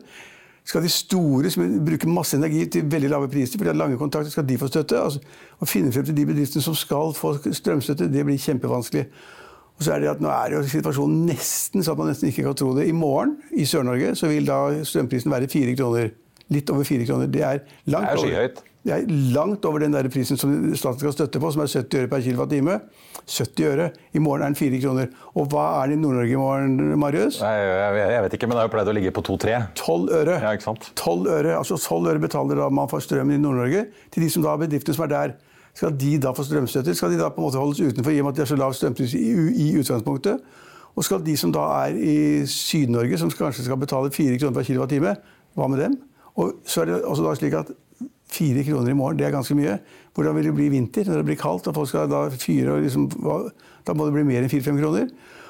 Skal 0.67 0.83
de 0.83 0.89
store 0.91 1.49
som 1.53 1.77
bruker 1.85 2.11
masse 2.11 2.35
energi 2.37 2.65
til 2.65 2.91
veldig 2.91 3.13
lave 3.13 3.29
priser, 3.31 3.55
fordi 3.55 3.69
de 3.69 3.71
har 3.71 3.79
lange 3.79 3.97
kontrakter, 3.97 4.31
skal 4.31 4.49
de 4.49 4.57
få 4.59 4.67
støtte? 4.67 4.99
Altså, 4.99 5.23
å 5.55 5.69
finne 5.71 5.93
frem 5.95 6.09
til 6.09 6.17
de 6.17 6.25
bedriftene 6.27 6.65
som 6.65 6.75
skal 6.75 7.15
få 7.15 7.31
strømstøtte, 7.47 8.09
det 8.11 8.25
blir 8.27 8.43
kjempevanskelig. 8.43 9.05
Og 9.79 9.87
så 9.87 9.95
er 9.95 10.03
det 10.03 10.11
at 10.11 10.19
Nå 10.19 10.27
er 10.35 10.57
jo 10.57 10.63
situasjonen 10.67 11.23
nesten 11.29 11.85
så 11.85 11.95
at 11.95 12.01
man 12.01 12.11
nesten 12.11 12.27
ikke 12.27 12.43
kan 12.49 12.59
tro 12.59 12.73
det. 12.75 12.89
I 12.91 12.91
morgen 12.91 13.37
i 13.55 13.63
Sør-Norge 13.63 14.17
så 14.19 14.27
vil 14.27 14.51
da 14.51 14.59
strømprisen 14.83 15.31
være 15.31 15.47
fire 15.47 15.79
kroner. 15.79 16.11
Litt 16.49 16.69
over 16.73 16.87
fire 16.87 17.05
kroner. 17.05 17.29
Det 17.29 17.45
er 17.45 17.61
langt 17.85 18.15
over. 18.17 18.27
Det 18.27 18.43
er. 18.43 18.65
Det 18.79 18.93
er 18.95 19.09
langt 19.35 19.65
over 19.67 19.83
den 19.83 19.91
der 19.91 20.07
prisen 20.07 20.37
som 20.39 20.53
staten 20.79 21.01
skal 21.01 21.11
støtte 21.11 21.39
på, 21.43 21.49
som 21.51 21.61
er 21.65 21.67
70 21.67 21.99
øre 21.99 22.07
per 22.07 22.21
kWt. 22.23 22.77
70 23.27 23.65
øre. 23.67 23.89
I 24.15 24.21
morgen 24.23 24.45
er 24.45 24.53
den 24.53 24.55
4 24.55 24.79
kroner. 24.85 25.09
Og 25.35 25.49
hva 25.51 25.65
er 25.81 25.91
den 25.91 25.99
i 25.99 26.01
Nord-Norge 26.05 26.31
i 26.31 26.39
morgen, 26.39 26.77
Marius? 26.99 27.41
Jeg, 27.43 27.67
jeg, 27.99 28.23
vet 28.23 28.37
ikke, 28.37 28.47
men 28.47 28.55
det 28.55 28.63
har 28.63 28.69
jo 28.69 28.73
pleid 28.77 28.91
å 28.93 28.95
ligge 28.95 29.11
på 29.13 29.25
2-3. 29.27 29.59
12 29.75 30.15
øre. 30.21 30.39
Ja, 30.39 30.55
ikke 30.55 30.67
sant? 30.69 30.89
12 30.95 31.27
øre, 31.35 31.53
altså 31.59 31.75
12 31.75 32.09
øre 32.13 32.23
betaler 32.23 32.63
da 32.63 32.69
man 32.79 32.89
for 32.89 33.03
strømmen 33.03 33.35
i 33.35 33.43
Nord-Norge 33.43 33.85
til 34.15 34.25
de 34.25 34.31
som 34.31 34.47
da 34.47 34.55
har 34.55 34.63
bedrifter 34.63 34.95
som 34.95 35.05
er 35.09 35.13
der. 35.13 35.37
Skal 35.75 35.93
de 35.99 36.15
da 36.23 36.31
få 36.35 36.47
strømstøtte? 36.47 36.95
Skal 36.95 37.13
de 37.13 37.19
da 37.19 37.29
på 37.35 37.43
en 37.43 37.49
måte 37.49 37.59
holdes 37.59 37.83
utenfor 37.83 38.15
i 38.15 38.23
og 38.23 38.29
med 38.29 38.33
at 38.33 38.39
de 38.39 38.45
har 38.47 38.53
så 38.53 38.59
lav 38.59 38.73
strømpris 38.79 39.13
i, 39.19 39.27
i 39.67 39.69
utgangspunktet? 39.79 40.39
Og 40.95 41.05
skal 41.05 41.21
de 41.23 41.35
som 41.39 41.51
da 41.53 41.67
er 41.83 41.99
i 41.99 42.17
Syd-Norge, 42.49 43.19
som 43.19 43.29
kanskje 43.31 43.67
skal 43.67 43.79
betale 43.79 44.11
4 44.11 44.39
kroner 44.39 44.55
per 44.55 44.67
kWt, 44.71 45.19
hva 45.59 45.67
med 45.67 45.83
dem? 45.83 45.99
Og 46.35 46.59
så 46.65 46.83
er 46.83 46.91
det 46.91 46.99
også 47.03 47.25
da 47.25 47.35
slik 47.39 47.57
at 47.59 47.71
Fire 48.29 48.61
kroner 48.61 48.91
i 48.91 48.93
morgen, 48.93 49.17
det 49.17 49.25
er 49.25 49.33
ganske 49.33 49.55
mye. 49.57 49.79
Hvordan 50.13 50.35
vil 50.37 50.43
det 50.45 50.53
bli 50.53 50.67
i 50.69 50.73
vinter 50.75 51.07
når 51.09 51.21
det 51.21 51.25
blir 51.31 51.37
kaldt 51.41 51.65
og 51.71 51.73
folk 51.79 51.89
skal 51.89 52.09
da 52.11 52.27
fyre? 52.29 52.75
og 52.75 52.83
liksom, 52.85 53.07
Da 53.87 53.95
må 53.97 54.05
det 54.05 54.13
bli 54.13 54.23
mer 54.27 54.43
enn 54.43 54.51
fire-fem 54.51 54.77
kroner. 54.77 55.07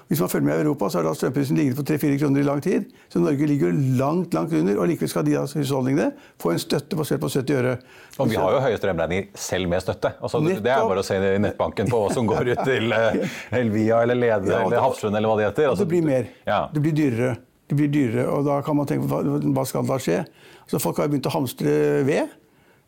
Hvis 0.09 0.21
man 0.23 0.29
følger 0.29 0.45
med 0.45 0.57
i 0.57 0.61
Europa, 0.63 0.87
så 0.89 0.97
har 0.97 1.05
da 1.05 1.11
strømprisen 1.13 1.57
ligget 1.59 1.75
på 1.77 1.83
3-4 1.85 2.15
kroner 2.17 2.41
i 2.41 2.45
lang 2.47 2.61
tid. 2.63 2.87
Så 3.13 3.19
Norge 3.21 3.45
ligger 3.45 3.75
langt 3.99 4.33
langt 4.33 4.53
under, 4.53 4.79
og 4.79 4.87
likevel 4.89 5.09
skal 5.11 5.25
de 5.27 5.35
altså, 5.37 5.59
husholdningene 5.59 6.07
få 6.41 6.55
en 6.55 6.61
støtte 6.63 6.97
basert 6.97 7.21
på 7.21 7.29
70 7.29 7.59
øre. 7.59 7.75
Og 8.17 8.31
vi 8.31 8.39
har 8.39 8.55
jo 8.55 8.63
høye 8.63 8.79
strømregninger 8.79 9.27
selv 9.37 9.69
med 9.69 9.83
støtte. 9.85 10.15
Altså, 10.17 10.41
det 10.47 10.57
er 10.63 10.81
bare 10.81 11.03
å 11.03 11.05
se 11.05 11.19
i 11.19 11.43
nettbanken 11.43 11.91
på 11.91 11.99
hva 12.01 12.15
som 12.15 12.31
går 12.31 12.55
ut 12.55 12.63
til 12.65 12.89
uh, 12.95 13.37
Elvia 13.59 14.01
eller 14.07 14.17
Lede 14.17 14.49
ja, 14.55 14.63
eller 14.63 14.81
Hafslund 14.81 15.19
eller 15.19 15.29
hva 15.29 15.37
det 15.37 15.51
heter. 15.51 15.69
Altså, 15.75 15.85
det 15.85 15.93
blir 15.93 16.09
mer. 16.09 16.33
Ja. 16.47 16.63
Det 16.73 16.81
blir 16.87 16.97
dyrere. 17.03 17.35
Det 17.69 17.77
blir 17.77 17.91
dyrere, 17.93 18.25
og 18.33 18.47
da 18.47 18.59
kan 18.65 18.77
man 18.79 18.87
tenke 18.89 19.05
hva, 19.05 19.21
hva 19.53 19.65
skal 19.69 19.85
da 19.85 19.99
skje? 20.01 20.23
Så 20.69 20.81
folk 20.81 20.97
har 21.01 21.09
begynt 21.11 21.29
å 21.29 21.33
hamstre 21.35 21.73
ved. 22.07 22.31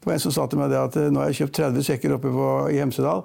Det 0.02 0.10
var 0.10 0.16
en 0.16 0.22
som 0.24 0.34
sa 0.34 0.48
til 0.50 0.58
meg 0.58 0.72
at 0.74 0.96
eh, 0.98 1.12
nå 1.14 1.20
har 1.22 1.28
jeg 1.30 1.44
kjøpt 1.44 1.60
30 1.60 1.84
sekker 1.86 2.14
oppe 2.16 2.30
på, 2.34 2.46
i 2.74 2.80
Hemsedal, 2.82 3.20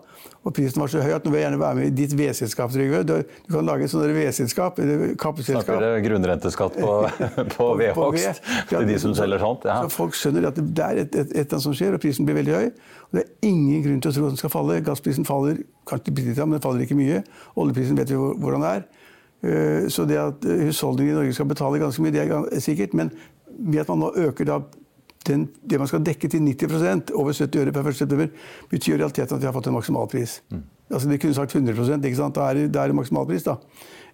og 0.45 0.53
prisen 0.53 0.83
var 0.83 0.91
så 0.93 1.01
høy 1.01 1.15
at 1.17 1.25
nå 1.25 1.31
vil 1.33 1.41
jeg 1.41 1.47
gjerne 1.47 1.61
være 1.63 1.77
med 1.79 1.87
i 1.89 1.95
ditt 1.97 2.13
vedselskap, 2.19 2.75
Trygve. 2.75 3.01
Du, 3.09 3.15
du, 3.25 3.49
kan 3.55 3.65
lage 3.65 3.87
et 3.87 3.93
sånt 3.95 4.05
vedselskap, 4.13 4.83
kappeselskap. 5.17 5.65
Snakker 5.65 5.81
dere 5.87 6.03
grunnrenteskatt 6.05 6.77
på, 6.77 6.91
på 7.57 7.71
vedhogst 7.81 8.45
til 8.69 8.85
de 8.91 8.99
som 9.01 9.17
selger 9.17 9.41
sånt? 9.41 9.65
Ja. 9.65 9.79
Så 9.87 9.95
folk 9.95 10.21
skjønner 10.21 10.51
at 10.51 10.61
det 10.61 10.85
er 10.85 11.01
et 11.07 11.17
eller 11.23 11.47
annet 11.47 11.65
som 11.65 11.79
skjer, 11.81 11.97
og 11.97 12.05
prisen 12.05 12.29
blir 12.29 12.37
veldig 12.43 12.59
høy. 12.59 12.69
Og 13.09 13.17
det 13.17 13.25
er 13.25 13.49
ingen 13.49 13.81
grunn 13.89 14.05
til 14.05 14.13
å 14.13 14.19
tro 14.19 14.29
at 14.29 14.37
den 14.37 14.43
skal 14.45 14.53
falle. 14.53 14.79
Gassprisen 14.85 15.25
faller 15.25 15.65
kanskje 15.89 16.13
litt, 16.13 16.45
men 16.45 16.59
den 16.59 16.65
faller 16.69 16.85
ikke 16.85 17.01
mye. 17.01 17.25
Oljeprisen 17.57 17.97
vet 17.97 18.13
vi 18.13 18.21
hvordan 18.21 18.69
det 18.69 18.77
er. 18.83 18.87
Eh, 19.45 19.89
så 19.93 20.07
det 20.09 20.19
at 20.21 20.47
husholdningene 20.47 21.15
i 21.15 21.19
Norge 21.21 21.37
skal 21.37 21.49
betale 21.51 21.81
ganske 21.83 22.03
mye, 22.03 22.15
det 22.15 22.27
er 22.27 22.65
sikkert. 22.65 22.95
Men 22.95 23.13
ved 23.59 23.81
at 23.81 23.93
man 23.93 24.05
nå 24.05 24.13
øker 24.29 24.49
den, 25.27 25.49
det 25.71 25.79
man 25.79 25.89
skal 25.91 26.05
dekke 26.07 26.29
til 26.29 26.41
90% 26.41 27.13
over 27.15 27.33
70 27.33 27.61
øre 27.61 27.73
per 27.73 27.89
1. 27.89 27.95
september, 27.95 28.27
betyr 28.71 28.95
i 28.95 28.99
realiteten 28.99 29.37
at 29.37 29.43
vi 29.43 29.47
har 29.47 29.53
fått 29.53 29.67
en 29.67 29.75
maksimalpris. 29.75 30.43
Mm. 30.51 30.63
Altså, 30.91 31.09
de 31.11 31.19
kunne 31.19 31.35
sagt 31.35 31.55
100 31.55 32.05
ikke 32.05 32.17
sant? 32.17 32.35
Da 32.35 32.51
er, 32.51 32.55
det, 32.55 32.75
da 32.75 32.85
er 32.85 32.93
det 32.93 32.97
maksimalpris. 32.97 33.43
da. 33.43 33.57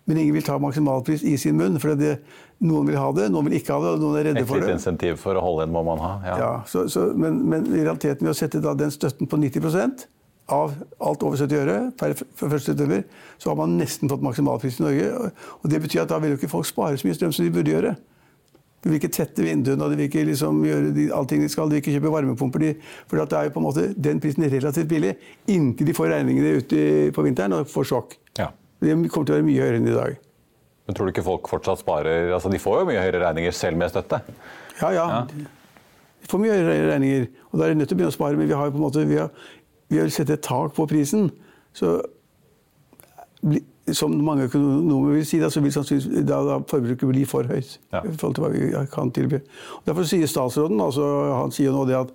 Men 0.05 0.17
ingen 0.17 0.35
vil 0.35 0.43
ta 0.43 0.57
maksimalpris 0.59 1.23
i 1.23 1.37
sin 1.37 1.57
munn. 1.57 1.79
for 1.81 1.95
det, 1.95 2.19
Noen 2.63 2.87
vil 2.87 2.97
ha 2.99 3.11
det, 3.13 3.29
noen 3.31 3.49
vil 3.49 3.59
ikke 3.59 3.75
ha 3.75 3.81
det. 3.83 3.93
og 3.93 4.01
noen 4.01 4.19
er 4.19 4.25
redde 4.31 4.47
for 4.47 4.55
det. 4.55 4.63
Et 4.63 4.69
lite 4.69 4.79
insentiv 4.79 5.17
for 5.19 5.39
å 5.39 5.43
holde 5.43 5.65
igjen 5.65 5.75
må 5.75 5.83
man 5.87 6.03
ha. 6.03 6.13
Ja, 6.27 6.39
ja 6.39 6.51
så, 6.67 6.87
så, 6.89 7.09
men, 7.15 7.43
men, 7.49 7.67
i 7.75 7.83
realiteten 7.83 8.27
ved 8.27 8.35
å 8.35 8.39
sette 8.39 8.63
den 8.63 8.95
støtten 8.95 9.31
på 9.31 9.39
90 9.39 10.07
av 10.53 10.75
alt 11.03 11.25
over 11.27 11.41
70 11.41 11.61
øre 11.63 11.77
per 11.99 12.15
1. 12.15 12.57
september, 12.61 13.05
så 13.41 13.51
har 13.51 13.59
man 13.59 13.77
nesten 13.81 14.11
fått 14.11 14.25
maksimalpris 14.25 14.81
i 14.81 14.87
Norge. 14.87 15.11
og 15.61 15.71
Det 15.71 15.81
betyr 15.83 16.05
at 16.05 16.13
da 16.13 16.21
vil 16.23 16.35
jo 16.35 16.41
ikke 16.41 16.53
folk 16.53 16.69
spare 16.69 16.99
så 17.01 17.09
mye 17.09 17.19
strøm 17.19 17.33
som 17.33 17.47
de 17.47 17.55
burde 17.55 17.73
gjøre. 17.73 17.95
De 18.83 18.91
vil 18.91 18.99
ikke 18.99 19.13
tette 19.15 19.45
vinduene 19.47 19.85
og 19.85 19.93
de 19.93 19.99
vil 20.01 20.09
ikke 20.09 20.25
liksom 20.27 20.59
gjøre 20.67 20.91
de, 20.97 21.07
allting 21.15 21.45
de 21.45 21.51
skal. 21.51 21.71
De 21.71 21.77
vil 21.77 21.85
ikke 21.85 21.95
kjøpe 21.95 22.11
varmepumper. 22.17 22.65
De, 22.65 22.73
for 23.07 23.21
det 23.21 23.39
er 23.39 23.47
jo 23.47 23.55
på 23.55 23.63
en 23.63 23.67
måte 23.69 23.87
den 23.95 24.21
prisen 24.23 24.43
er 24.43 24.51
relativt 24.57 24.91
billig 24.91 25.15
inntil 25.55 25.87
de 25.87 25.95
får 25.95 26.11
regningene 26.11 26.59
ute 26.59 26.83
på 27.15 27.25
vinteren 27.27 27.55
og 27.61 27.71
får 27.71 27.89
sjokk. 27.93 28.19
Ja. 28.41 28.51
Det 28.83 28.97
kommer 29.07 29.29
til 29.29 29.37
å 29.37 29.39
være 29.39 29.47
mye 29.47 29.63
høyere 29.63 29.79
enn 29.79 29.87
i 29.87 29.95
dag. 29.95 30.19
Men 30.89 30.99
tror 30.99 31.07
du 31.07 31.13
ikke 31.15 31.23
folk 31.27 31.47
fortsatt 31.47 31.79
sparer 31.79 32.33
altså 32.35 32.51
De 32.51 32.59
får 32.59 32.81
jo 32.81 32.87
mye 32.91 33.03
høyere 33.05 33.23
regninger 33.23 33.55
selv 33.55 33.79
med 33.79 33.93
støtte? 33.93 34.19
Ja, 34.81 34.91
ja. 34.97 35.07
De 35.31 36.31
får 36.31 36.43
mye 36.43 36.59
høyere 36.59 36.91
regninger. 36.91 37.29
Og 37.53 37.61
da 37.61 37.67
er 37.67 37.73
de 37.73 37.79
nødt 37.79 37.93
til 37.93 37.97
å 37.97 38.01
begynne 38.01 38.15
å 38.15 38.19
spare. 38.19 38.39
Men 38.39 38.51
vi 38.51 38.59
har 38.59 38.67
jo 38.67 38.75
på 38.75 38.83
en 38.83 38.87
måte, 38.89 39.07
vi 39.07 39.21
har, 39.21 39.31
vi 39.93 40.01
har 40.01 40.11
sett 40.13 40.33
et 40.33 40.43
tak 40.43 40.75
på 40.77 40.89
prisen. 40.89 41.31
Så 41.77 42.01
som 43.93 44.13
mange 44.25 44.47
økonomer 44.47 45.17
vil 45.17 45.25
si, 45.27 45.41
da, 45.43 45.51
så 45.51 45.61
vil 45.63 45.73
sannsynligvis 45.75 46.27
da, 46.29 46.39
da 46.47 46.59
forbruket 46.71 47.09
bli 47.11 47.25
for 47.29 47.49
høyt. 47.51 47.79
Ja. 47.93 48.05
i 48.07 48.15
forhold 48.15 48.39
til 48.39 48.45
hva 48.45 48.53
vi 48.55 48.69
kan 48.93 49.11
tilby. 49.15 49.43
Og 49.81 49.89
derfor 49.91 50.07
sier 50.09 50.31
statsråden 50.31 50.81
altså, 50.81 51.09
han 51.35 51.55
sier 51.55 51.75
nå 51.75 51.85
det 51.91 51.99
at 51.99 52.15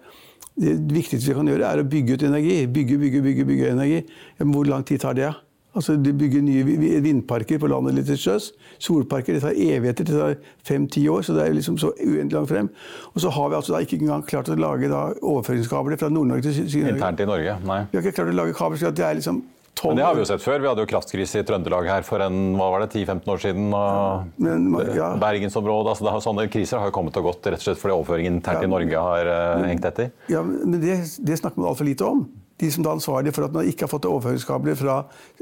det 0.57 0.77
viktigste 0.89 1.29
vi 1.29 1.35
kan 1.37 1.49
gjøre, 1.51 1.67
er 1.69 1.83
å 1.83 1.89
bygge 1.89 2.15
ut 2.17 2.23
energi. 2.25 2.55
Bygge, 2.73 2.95
bygge, 2.97 3.19
bygge, 3.21 3.43
bygge 3.45 3.73
energi. 3.75 3.99
Men 4.39 4.55
hvor 4.55 4.65
lang 4.65 4.85
tid 4.87 5.03
tar 5.03 5.17
det? 5.17 5.29
Altså, 5.77 5.95
de 6.01 6.13
bygger 6.17 6.41
nye 6.41 7.01
vindparker 7.05 7.59
på 7.61 7.69
landet 7.69 7.97
litt 7.99 8.07
til 8.09 8.17
sjøs. 8.17 8.51
Solparker. 8.81 9.37
Det 9.37 9.43
tar 9.43 9.57
evigheter. 9.57 10.07
Det 10.07 10.15
tar 10.17 10.37
fem-ti 10.65 11.03
år. 11.13 11.25
Så 11.27 11.35
det 11.37 11.45
er 11.45 11.53
liksom 11.57 11.77
så 11.81 11.91
uendelig 12.01 12.33
langt 12.33 12.49
frem. 12.49 12.71
Og 13.13 13.21
så 13.21 13.33
har 13.35 13.51
vi 13.51 13.59
altså 13.59 13.75
da 13.75 13.83
ikke 13.85 13.99
engang 14.01 14.25
klart 14.25 14.49
å 14.49 14.57
lage 14.57 14.89
da 14.91 15.03
overføringskabler 15.21 16.01
fra 16.01 16.09
Nord-Norge 16.13 16.47
til 16.49 16.57
Syd-Norge. 16.63 16.97
Internt 16.97 17.21
i 17.21 17.29
Norge? 17.29 17.59
Nei. 17.69 17.83
Vi 17.91 17.99
har 17.99 18.07
ikke 18.07 18.17
klart 18.21 18.33
å 18.33 18.39
lage 18.41 18.57
kabler 18.57 18.81
slik 18.81 18.91
at 18.95 18.99
det 18.99 19.07
er 19.11 19.21
liksom 19.21 19.43
men 19.85 19.99
det 19.99 20.05
har 20.07 20.15
vi 20.17 20.23
jo 20.23 20.25
sett 20.25 20.41
før. 20.41 20.61
Vi 20.63 20.69
hadde 20.71 20.81
jo 20.81 20.89
kraftkrise 20.89 21.41
i 21.43 21.45
Trøndelag 21.45 21.85
her 21.85 22.05
for 22.07 22.23
en, 22.25 22.37
hva 22.57 22.71
var 22.73 22.81
det, 22.81 22.87
10-15 22.95 23.29
år 23.33 23.43
siden. 23.43 23.67
og 23.77 24.41
Men, 24.41 24.65
ja. 24.97 25.11
Bergensområdet, 25.21 25.91
altså 25.93 26.09
har, 26.09 26.23
Sånne 26.25 26.47
kriser 26.49 26.81
har 26.81 26.89
jo 26.89 26.95
kommet 26.95 27.17
og 27.21 27.29
gått 27.29 27.45
rett 27.51 27.61
og 27.61 27.67
slett 27.67 27.81
fordi 27.81 27.93
overføringen 27.93 28.39
internt 28.39 28.63
Ja. 28.63 28.65
i 28.65 28.71
Norge 28.71 29.05
har 29.05 29.29
uh, 29.29 29.67
hengt 29.69 29.85
etter. 29.85 30.09
Ja, 30.33 30.41
men 30.41 30.79
det, 30.81 30.97
det 31.21 31.37
snakker 31.37 31.61
man 31.61 31.69
altfor 31.69 31.85
lite 31.85 32.09
om. 32.09 32.25
De 32.57 32.71
som 32.73 32.81
da 32.81 32.89
er 32.89 32.97
ansvarlige 32.97 33.33
for 33.35 33.45
at 33.45 33.53
man 33.53 33.67
ikke 33.69 33.85
har 33.85 33.89
fått 33.91 34.05
overføringskabler 34.09 34.77
fra 34.79 34.93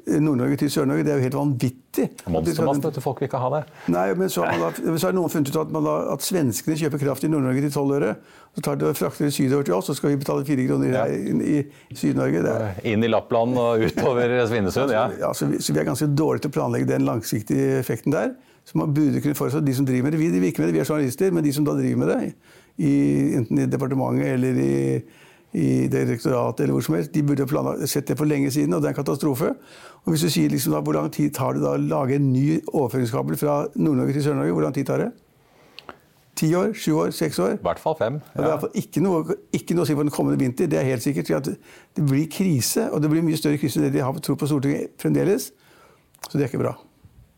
eh, 0.04 0.18
Nord-Norge 0.20 0.58
til 0.60 0.72
Sør-Norge, 0.74 1.06
det 1.08 1.14
er 1.14 1.22
jo 1.22 1.24
helt 1.30 1.38
vanvittig. 1.40 2.08
Monstermast, 2.28 2.84
vet 2.84 2.98
du. 2.98 3.02
Folk 3.06 3.22
vil 3.24 3.30
ikke 3.30 3.40
ha 3.40 3.52
det. 3.54 3.62
Nei, 3.94 4.04
men 4.20 4.28
så 4.34 4.44
har, 4.44 4.58
man 4.60 4.74
da, 4.76 4.96
så 5.00 5.08
har 5.08 5.16
noen 5.16 5.32
funnet 5.32 5.52
ut 5.54 5.60
at, 5.62 5.72
man 5.72 5.88
da, 5.88 5.94
at 6.12 6.26
svenskene 6.28 6.76
kjøper 6.82 7.00
kraft 7.06 7.24
i 7.24 7.30
Nord-Norge 7.32 7.64
til 7.68 7.72
12 7.72 7.94
øre. 8.02 8.10
Så 8.56 8.64
tar 8.68 8.76
de 8.82 8.90
og 8.90 8.98
frakter 9.00 9.30
det 9.30 9.34
sydover 9.36 9.64
til 9.68 9.78
oss, 9.78 9.88
så 9.88 9.96
skal 9.96 10.12
vi 10.12 10.20
betale 10.26 10.44
4 10.48 10.66
kroner 10.68 10.92
Ja. 10.98 11.06
i, 11.08 11.62
i 11.92 11.96
Syd-Norge. 12.00 12.44
Inn 12.92 13.04
i 13.04 13.12
Lappland 13.12 13.56
og 13.64 13.86
utover 13.88 14.36
Svinesund. 14.52 14.92
ja. 14.92 15.08
Ja, 15.20 15.32
så, 15.36 15.48
vi, 15.52 15.62
så 15.64 15.72
vi 15.76 15.80
er 15.84 15.88
ganske 15.88 16.08
dårlige 16.12 16.46
til 16.48 16.52
å 16.52 16.58
planlegge 16.60 16.92
den 16.92 17.08
langsiktige 17.08 17.80
effekten 17.80 18.12
der. 18.16 18.34
Så 18.66 18.80
man 18.82 18.92
burde 18.96 19.22
kunne 19.22 19.36
forestå 19.38 19.60
at 19.62 19.66
de 19.68 19.76
som 19.78 19.86
driver 19.88 20.08
med 20.10 20.16
det, 20.16 20.20
vi, 20.20 20.32
de 20.34 20.40
virker 20.42 20.64
med 20.64 20.72
det, 20.72 20.76
vi 20.80 20.84
er 20.84 20.88
journalister, 20.90 21.32
men 21.32 21.44
de 21.46 21.52
som 21.54 21.64
da 21.68 21.76
driver 21.78 22.00
med 22.02 22.12
det, 22.12 22.34
i, 22.82 22.94
enten 23.40 23.60
i 23.62 23.68
departementet 23.72 24.34
eller 24.36 24.58
i, 24.60 24.72
i 25.56 25.88
direktoratet 25.92 26.66
eller 26.66 26.76
hvor 26.76 26.84
som 26.84 26.98
helst, 26.98 27.14
de 27.16 27.24
burde 27.24 27.88
sett 27.88 28.08
det 28.10 28.18
for 28.20 28.28
lenge 28.28 28.52
siden, 28.52 28.74
og 28.76 28.82
det 28.84 28.90
er 28.90 28.96
en 28.96 29.02
katastrofe. 29.02 29.54
Og 30.04 30.14
hvis 30.14 30.26
du 30.26 30.30
sier 30.30 30.52
liksom 30.52 30.76
da, 30.76 30.82
hvor 30.84 30.98
lang 30.98 31.08
tid 31.14 31.34
tar 31.34 31.56
det 31.56 31.64
da 31.64 31.76
å 31.78 31.82
lage 31.82 32.18
en 32.20 32.32
ny 32.34 32.60
overføringskabel 32.68 33.40
fra 33.40 33.62
Nord-Norge 33.76 34.18
til 34.18 34.28
Sør-Norge, 34.28 34.54
hvor 34.58 34.68
lang 34.68 34.76
tid 34.76 34.90
tar 34.90 35.06
det? 35.06 35.12
Ti 36.36 36.50
år? 36.60 36.74
Sju 36.76 36.92
år? 37.00 37.14
Seks 37.16 37.40
år? 37.40 37.54
I 37.56 37.64
hvert 37.64 37.80
fall 37.80 37.96
fem. 37.96 38.20
Ja. 38.34 38.36
Det 38.36 38.44
er 38.44 38.50
iallfall 38.52 38.82
ikke 38.82 39.04
noe, 39.06 39.38
ikke 39.56 39.78
noe 39.78 39.86
å 39.86 39.88
si 39.88 39.96
på 39.96 40.04
den 40.04 40.12
kommende 40.12 40.42
vinter. 40.42 40.68
Det 40.68 40.82
er 40.82 40.90
helt 40.90 41.06
sikkert. 41.06 41.32
At 41.38 41.48
det 41.96 42.04
blir 42.04 42.28
krise, 42.28 42.90
og 42.92 43.00
det 43.02 43.14
blir 43.14 43.24
mye 43.24 43.40
større 43.40 43.62
krise 43.62 43.80
enn 43.80 43.88
det 43.88 43.96
de 43.96 44.04
har 44.04 44.20
tro 44.20 44.36
på 44.36 44.50
Stortinget 44.52 44.98
fremdeles. 45.00 45.54
Så 46.28 46.36
det 46.36 46.44
er 46.44 46.52
ikke 46.52 46.66
bra. 46.66 46.76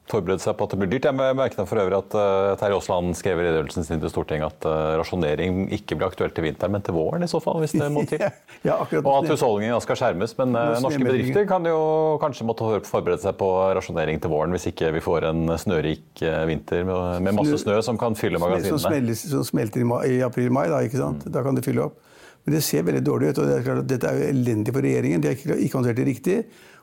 Forberede 0.08 0.40
seg 0.44 0.56
på 0.56 0.68
at 0.68 0.74
det 0.74 0.80
blir 0.82 0.90
dyrt. 0.92 1.08
Jeg 1.10 1.36
merket 1.38 1.60
for 1.68 1.82
øvrig 1.82 1.98
at 1.98 2.16
uh, 2.16 2.54
Terje 2.60 2.78
Aasland 2.78 3.16
skrev 3.20 3.42
i 3.42 3.46
redegjørelsen 3.48 3.88
sin 3.88 4.00
til 4.04 4.12
Stortinget 4.14 4.54
at 4.54 4.68
uh, 4.70 4.96
rasjonering 5.02 5.66
ikke 5.76 5.98
blir 5.98 6.08
aktuelt 6.08 6.36
til 6.38 6.48
vinteren, 6.48 6.76
men 6.78 6.86
til 6.86 6.96
våren 6.96 7.26
i 7.26 7.30
så 7.32 7.42
fall, 7.44 7.60
hvis 7.64 7.76
det 7.76 7.90
må 7.92 8.06
til. 8.12 8.24
Ja. 8.68 8.80
Og 8.80 9.12
at 9.12 9.30
husholdningene 9.34 9.80
skal 9.84 10.00
skjermes. 10.00 10.38
Men 10.40 10.56
uh, 10.56 10.78
norske 10.84 11.04
bedrifter 11.04 11.48
kan 11.50 11.68
jo 11.68 11.78
kanskje 12.24 12.48
måtte 12.48 12.72
forberede 12.88 13.20
seg 13.26 13.36
på 13.40 13.52
rasjonering 13.78 14.24
til 14.24 14.32
våren 14.32 14.56
hvis 14.56 14.70
ikke 14.72 14.94
vi 14.96 15.04
får 15.04 15.28
en 15.34 15.56
snørik 15.60 16.24
vinter 16.48 16.88
med, 16.88 17.24
med 17.28 17.40
masse 17.42 17.60
snø 17.66 17.80
som 17.84 18.00
kan 18.00 18.16
fylle 18.18 18.40
Som, 18.40 18.48
magasinene. 18.48 18.84
smelter, 18.88 19.22
som 19.36 19.48
smelter 19.48 19.84
i, 19.84 19.90
i 20.16 20.20
april-mai, 20.26 20.68
da, 20.72 20.82
ikke 20.88 21.02
sant? 21.02 21.28
Da 21.34 21.44
kan 21.46 21.58
det 21.58 21.66
fylle 21.68 21.90
opp. 21.90 22.00
Men 22.48 22.56
det 22.56 22.64
ser 22.64 22.86
veldig 22.88 23.04
dårlig 23.04 23.34
ut. 23.34 23.40
og 23.44 23.50
det 23.50 23.56
er 23.58 23.64
klart 23.66 23.82
at 23.84 23.88
Dette 23.92 24.08
er 24.08 24.22
jo 24.22 24.28
elendig 24.32 24.72
for 24.72 24.86
regjeringen. 24.86 25.20
De 25.20 25.28
har 25.28 25.36
ikke, 25.36 25.58
ikke 25.66 25.82
håndtert 25.82 26.00
det 26.00 26.06
riktig. 26.08 26.38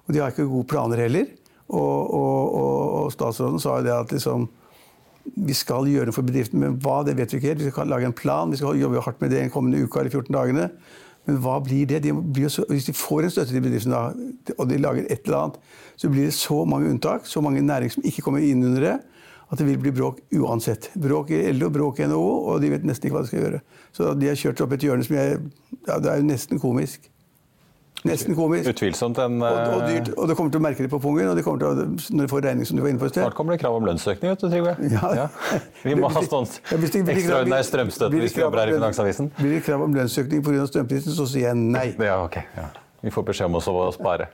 Og 0.04 0.12
de 0.12 0.20
har 0.20 0.34
ikke 0.34 0.44
gode 0.50 0.68
planer 0.68 1.00
heller. 1.00 1.30
Og, 1.72 2.14
og, 2.14 2.42
og, 2.54 3.12
statsråden 3.14 3.62
sa 3.62 3.78
jo 3.78 3.86
det 3.86 3.94
at 3.94 4.12
liksom, 4.12 4.48
vi 5.24 5.56
skal 5.56 5.88
gjøre 5.88 6.10
noe 6.10 6.16
for 6.16 6.26
bedriften, 6.26 6.60
men 6.60 6.76
hva, 6.84 6.98
det 7.06 7.16
vet 7.16 7.32
vi 7.32 7.40
ikke 7.40 7.54
helt. 7.54 7.64
Vi 7.64 7.72
skal 7.72 7.88
lage 7.88 8.10
en 8.10 8.16
plan, 8.16 8.52
vi 8.52 8.60
skal 8.60 8.76
jobbe 8.80 9.02
hardt 9.06 9.24
med 9.24 9.32
det 9.32 9.40
den 9.40 9.54
kommende 9.54 9.80
uka 9.80 10.02
eller 10.02 10.12
14 10.12 10.34
dagene. 10.36 10.68
Men 11.24 11.40
hva 11.40 11.56
blir 11.64 11.88
det? 11.88 12.02
De 12.04 12.12
blir 12.12 12.52
så, 12.52 12.66
hvis 12.68 12.90
de 12.90 12.92
får 12.96 13.24
en 13.24 13.32
støtte 13.32 13.54
til 13.54 13.64
bedriften, 13.64 13.94
da, 13.94 14.52
og 14.58 14.68
de 14.68 14.80
lager 14.80 15.06
et 15.08 15.24
eller 15.24 15.38
annet, 15.40 15.58
så 15.96 16.10
blir 16.12 16.28
det 16.28 16.36
så 16.36 16.58
mange 16.68 16.90
unntak, 16.92 17.24
så 17.30 17.40
mange 17.44 17.64
næringer 17.64 17.96
som 17.96 18.04
ikke 18.04 18.26
kommer 18.26 18.44
inn 18.44 18.64
under 18.66 18.84
det, 18.84 18.94
at 19.48 19.60
det 19.60 19.66
vil 19.68 19.80
bli 19.80 19.92
bråk 19.94 20.20
uansett. 20.36 20.90
Bråk 21.00 21.32
i 21.32 21.40
LO, 21.54 21.70
bråk 21.72 22.02
i 22.02 22.08
NHO, 22.10 22.28
og 22.50 22.60
de 22.60 22.72
vet 22.74 22.84
nesten 22.84 23.08
ikke 23.08 23.16
hva 23.16 23.24
de 23.24 23.32
skal 23.32 23.44
gjøre. 23.44 23.62
Så 23.96 24.12
de 24.18 24.28
har 24.28 24.40
kjørt 24.40 24.60
opp 24.64 24.76
et 24.76 24.84
hjørne 24.84 25.06
som 25.06 25.16
jeg, 25.16 25.40
ja, 25.86 25.98
det 26.02 26.12
er 26.12 26.20
jo 26.20 26.28
nesten 26.28 26.60
komisk. 26.60 27.08
Nesten 28.08 28.36
komisk. 28.36 28.68
Utvilsomt 28.68 29.18
en 29.22 29.40
Og, 29.40 29.48
og, 29.48 29.86
dyrt, 29.88 30.10
og 30.12 30.28
det 30.28 30.36
kommer 30.36 30.52
til 30.52 30.60
å 30.60 30.64
merke 30.66 30.84
det 30.84 30.90
på 30.92 31.00
pungen, 31.00 31.30
og 31.30 31.38
det 31.38 31.44
kommer 31.46 31.62
til 31.62 31.70
å, 31.70 31.86
når 32.18 32.28
du 32.28 32.32
får 32.34 32.44
regning 32.50 32.68
som 32.68 32.76
du 32.76 32.84
var 32.84 32.92
inne 32.92 33.00
på 33.00 33.08
i 33.08 33.14
sted. 33.14 33.24
Snart 33.24 33.38
kommer 33.38 33.56
det 33.56 33.62
krav 33.64 33.78
om 33.78 33.88
lønnsøkning, 33.88 34.34
vet 34.34 34.44
du, 34.44 34.48
Trygve. 34.52 34.76
Ja. 34.92 35.26
Vi 35.86 35.96
må 35.96 36.12
ha 36.18 36.24
sånn 36.28 36.48
ja, 36.68 36.78
ekstraordinær 36.84 37.64
strømstøtte 37.64 38.20
hvis 38.20 38.36
vi 38.36 38.44
jobber 38.44 38.64
her 38.64 38.74
i 38.74 38.78
Finansavisen. 38.78 39.32
Blir 39.40 39.56
det 39.56 39.64
krav 39.64 39.88
om 39.88 39.96
lønnsøkning 39.96 40.44
pga. 40.44 40.68
strømprisen, 40.68 41.16
så 41.16 41.28
sier 41.32 41.48
jeg 41.48 41.60
nei. 41.64 41.90
Ja, 41.96 42.20
ok. 42.28 42.42
Ja. 42.58 42.70
Vi 43.04 43.12
får 43.12 43.30
beskjed 43.32 43.52
om 43.52 43.60
å 43.60 43.92
spare. 43.96 44.28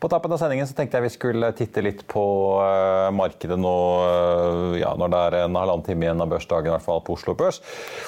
På 0.00 0.08
tappen 0.10 0.32
av 0.34 0.40
sendingen 0.40 0.66
så 0.66 0.74
tenkte 0.74 0.98
jeg 0.98 1.06
vi 1.06 1.12
skulle 1.14 1.52
titte 1.54 1.82
litt 1.84 2.02
på 2.10 2.24
eh, 2.64 3.10
markedet 3.14 3.58
nå 3.60 3.74
eh, 4.06 4.80
ja, 4.80 4.94
når 4.98 5.12
det 5.12 5.20
er 5.20 5.36
en 5.44 5.58
halvannen 5.60 5.86
time 5.86 6.06
igjen 6.06 6.24
av 6.24 6.32
børsdagen, 6.32 6.70
i 6.70 6.74
hvert 6.74 6.86
fall 6.86 7.02
på 7.06 7.14
Oslo 7.14 7.36
Børs. 7.38 7.60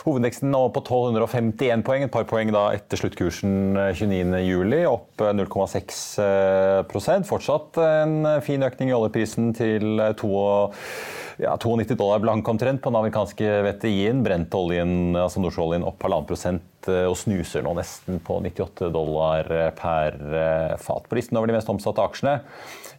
Hovedindeksen 0.02 0.50
nå 0.50 0.64
på 0.74 0.82
1251 0.82 1.86
poeng, 1.86 2.06
et 2.06 2.14
par 2.14 2.26
poeng 2.30 2.50
da 2.54 2.66
etter 2.74 2.98
sluttkursen 2.98 3.78
eh, 3.78 3.92
29.07, 3.94 4.76
opp 4.90 5.22
eh, 5.22 5.34
0,6 5.38 6.02
prosent. 6.90 7.30
Fortsatt 7.30 7.78
en 7.82 8.18
fin 8.42 8.66
økning 8.66 8.90
i 8.90 8.96
oljeprisen 8.96 9.52
til 9.56 10.02
eh, 10.02 10.16
to 10.18 10.32
og 10.32 10.80
ja, 11.38 11.56
92 11.56 11.94
dollar 11.96 12.18
blank 12.18 12.48
omtrent 12.48 12.82
på 12.82 12.90
den 12.90 12.98
amerikanske 13.00 13.48
VTI-en. 13.66 14.22
Brent-oljen, 14.26 15.14
altså 15.16 15.40
nordsjøoljen, 15.42 15.86
opp 15.88 16.02
halvannen 16.04 16.28
prosent 16.28 16.90
eh, 16.90 17.06
og 17.08 17.16
snuser 17.20 17.64
nå 17.64 17.72
nesten 17.78 18.20
på 18.24 18.40
98 18.44 18.90
dollar 18.92 19.48
per 19.78 20.18
eh, 20.18 20.76
fat. 20.82 21.08
På 21.08 21.18
listen 21.18 21.38
over 21.40 21.50
de 21.50 21.56
mest 21.56 21.72
omsatte 21.72 22.04
aksjene. 22.04 22.40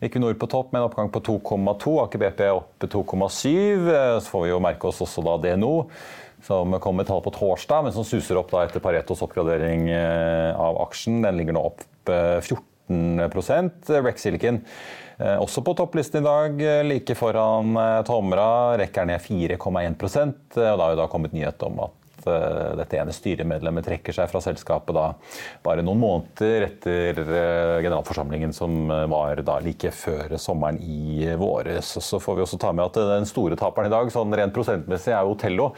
Equinor 0.03 0.35
på 0.39 0.49
topp 0.51 0.73
med 0.73 0.81
en 0.81 0.89
oppgang 0.89 1.11
på 1.13 1.21
2,2. 1.23 1.95
Aker 2.07 2.23
BP 2.25 2.43
opp 2.51 2.87
2,7. 2.87 3.53
Eh, 3.93 4.19
Så 4.19 4.33
får 4.33 4.45
vi 4.47 4.53
jo 4.53 4.61
merke 4.63 4.89
oss 4.89 5.03
også 5.05 5.23
da 5.25 5.37
DNO. 5.45 5.73
Som 6.43 6.75
kom 6.83 6.97
med 6.99 7.07
tall 7.07 7.21
på 7.23 7.31
torsdag, 7.31 7.85
men 7.85 7.93
som 7.95 8.03
suser 8.03 8.35
opp 8.35 8.49
da 8.51 8.65
etter 8.65 8.83
Paretos 8.83 9.21
oppgradering 9.23 9.87
eh, 9.93 10.51
av 10.59 10.81
aksjen. 10.83 11.21
Den 11.23 11.39
ligger 11.39 11.55
nå 11.55 11.61
opp 11.69 11.85
eh, 12.11 12.41
14 12.43 12.59
Rex 14.03 14.25
Silicon 14.25 14.57
eh, 14.59 15.12
også 15.19 15.61
på 15.61 15.73
topplisten 15.77 16.23
i 16.23 16.25
dag, 16.25 16.61
eh, 16.61 16.83
like 16.83 17.15
foran 17.15 17.77
eh, 17.77 18.03
Tomra. 18.07 18.77
Rekker 18.77 19.05
ned 19.05 19.21
4,1 19.21 20.31
eh, 20.57 20.71
og 20.71 20.77
da 20.77 20.83
har 20.83 20.95
jo 20.95 21.01
da 21.01 21.09
kommet 21.11 21.35
nyhet 21.35 21.63
om 21.67 21.83
at 21.85 21.99
eh, 22.29 22.73
dette 22.79 22.99
ene 22.99 23.15
styremedlemmet 23.15 23.85
trekker 23.87 24.15
seg 24.15 24.29
fra 24.31 24.41
selskapet 24.43 24.95
da 24.95 25.05
bare 25.65 25.83
noen 25.85 26.01
måneder 26.01 26.67
etter 26.67 27.21
eh, 27.23 27.81
generalforsamlingen 27.83 28.55
som 28.55 28.91
eh, 28.91 29.05
var 29.11 29.43
da 29.45 29.59
like 29.63 29.91
før 29.95 30.37
sommeren 30.41 30.79
i 30.81 31.27
våres. 31.39 31.95
Så 32.03 32.21
får 32.23 32.39
vi 32.39 32.45
også 32.45 32.61
ta 32.61 32.73
med 32.75 32.87
at 32.87 33.01
den 33.13 33.29
store 33.29 33.57
taperen 33.59 33.89
i 33.89 33.93
dag, 33.93 34.11
sånn 34.13 34.33
rent 34.37 34.55
prosentmessig, 34.55 35.13
er 35.15 35.29
Otello. 35.29 35.71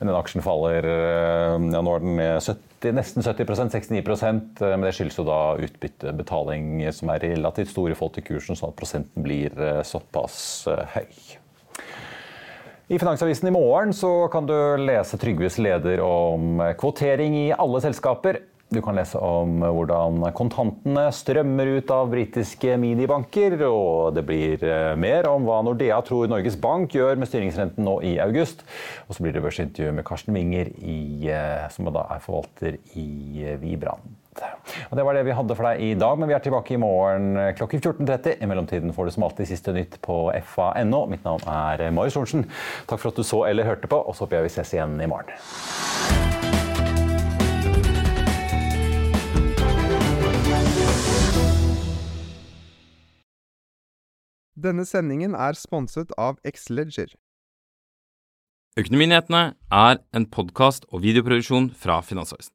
Men 0.00 0.10
den 0.10 0.18
aksjen 0.18 0.44
faller 0.44 0.86
ja, 0.86 1.80
Nå 1.82 1.96
er 1.96 2.04
den 2.04 2.20
70 2.20 2.96
nesten 2.96 3.22
70% 3.22 3.70
69 3.70 4.02
eh, 4.02 4.74
men 4.74 4.86
det 4.86 4.94
skyldes 4.96 5.20
jo 5.20 5.26
da 5.28 5.40
utbyttebetaling 5.62 6.82
som 6.94 7.12
er 7.14 7.22
relativt 7.28 7.70
stor 7.70 7.92
i 7.92 7.98
forhold 7.98 8.16
til 8.18 8.26
kursen, 8.32 8.58
sånn 8.58 8.72
at 8.72 8.80
prosenten 8.80 9.26
blir 9.26 9.54
såpass 9.86 10.66
høy. 10.96 11.41
I 12.92 12.98
Finansavisen 12.98 13.48
i 13.48 13.50
morgen 13.50 13.94
kan 14.28 14.44
du 14.44 14.76
lese 14.76 15.16
Trygves 15.16 15.54
leder 15.58 16.02
om 16.04 16.58
kvotering 16.76 17.32
i 17.38 17.46
alle 17.56 17.80
selskaper. 17.80 18.36
Du 18.68 18.82
kan 18.84 18.98
lese 18.98 19.16
om 19.16 19.62
hvordan 19.64 20.20
kontantene 20.36 21.06
strømmer 21.16 21.70
ut 21.78 21.88
av 21.88 22.10
britiske 22.12 22.76
minibanker. 22.76 23.56
Og 23.64 24.12
det 24.12 24.26
blir 24.28 24.60
eh, 24.68 24.92
mer 25.00 25.30
om 25.32 25.48
hva 25.48 25.62
Nordea 25.64 26.02
tror 26.04 26.28
Norges 26.28 26.60
Bank 26.60 26.92
gjør 26.92 27.16
med 27.16 27.32
styringsrenten 27.32 27.88
nå 27.88 27.96
i 28.04 28.18
august. 28.20 28.60
Og 29.08 29.16
så 29.16 29.24
blir 29.24 29.38
det 29.38 29.46
børsintervju 29.46 29.96
med 29.96 30.04
Karsten 30.10 30.36
Winger, 30.36 30.68
eh, 30.76 31.64
som 31.72 31.88
da 31.88 32.04
er 32.12 32.20
forvalter 32.28 32.76
i 32.92 33.08
eh, 33.40 33.56
Vibran. 33.64 34.04
Og 34.32 34.96
Det 34.96 35.04
var 35.04 35.16
det 35.16 35.24
vi 35.26 35.34
hadde 35.36 35.56
for 35.56 35.68
deg 35.68 35.82
i 35.84 35.92
dag, 35.98 36.18
men 36.18 36.30
vi 36.30 36.36
er 36.36 36.44
tilbake 36.44 36.74
i 36.74 36.80
morgen 36.80 37.36
klokken 37.58 37.82
14.30. 37.82 38.38
I 38.40 38.48
mellomtiden 38.48 38.94
får 38.96 39.08
du 39.08 39.14
som 39.16 39.26
alltid 39.28 39.50
siste 39.50 39.74
nytt 39.76 39.98
på 40.04 40.24
fa.no. 40.54 41.04
Mitt 41.10 41.26
navn 41.28 41.44
er 41.48 41.90
Marius 41.92 42.16
Thorensen. 42.16 42.46
Takk 42.88 43.02
for 43.02 43.12
at 43.12 43.20
du 43.20 43.26
så 43.26 43.44
eller 43.50 43.68
hørte 43.68 43.90
på, 43.90 44.00
og 44.00 44.16
så 44.16 44.24
håper 44.24 44.40
jeg 44.40 44.48
vi 44.48 44.54
ses 44.56 44.76
igjen 44.76 44.96
i 45.00 45.10
morgen. 45.10 45.32
Denne 54.62 54.84
sendingen 54.86 55.34
er 55.34 55.56
sponset 55.58 56.12
av 56.20 56.38
Xleger. 56.46 57.16
Økonominyhetene 58.78 59.42
er 59.74 59.98
en 60.16 60.26
podkast 60.32 60.86
og 60.88 61.02
videoproduksjon 61.04 61.72
fra 61.76 61.98
Finansavisen. 62.06 62.54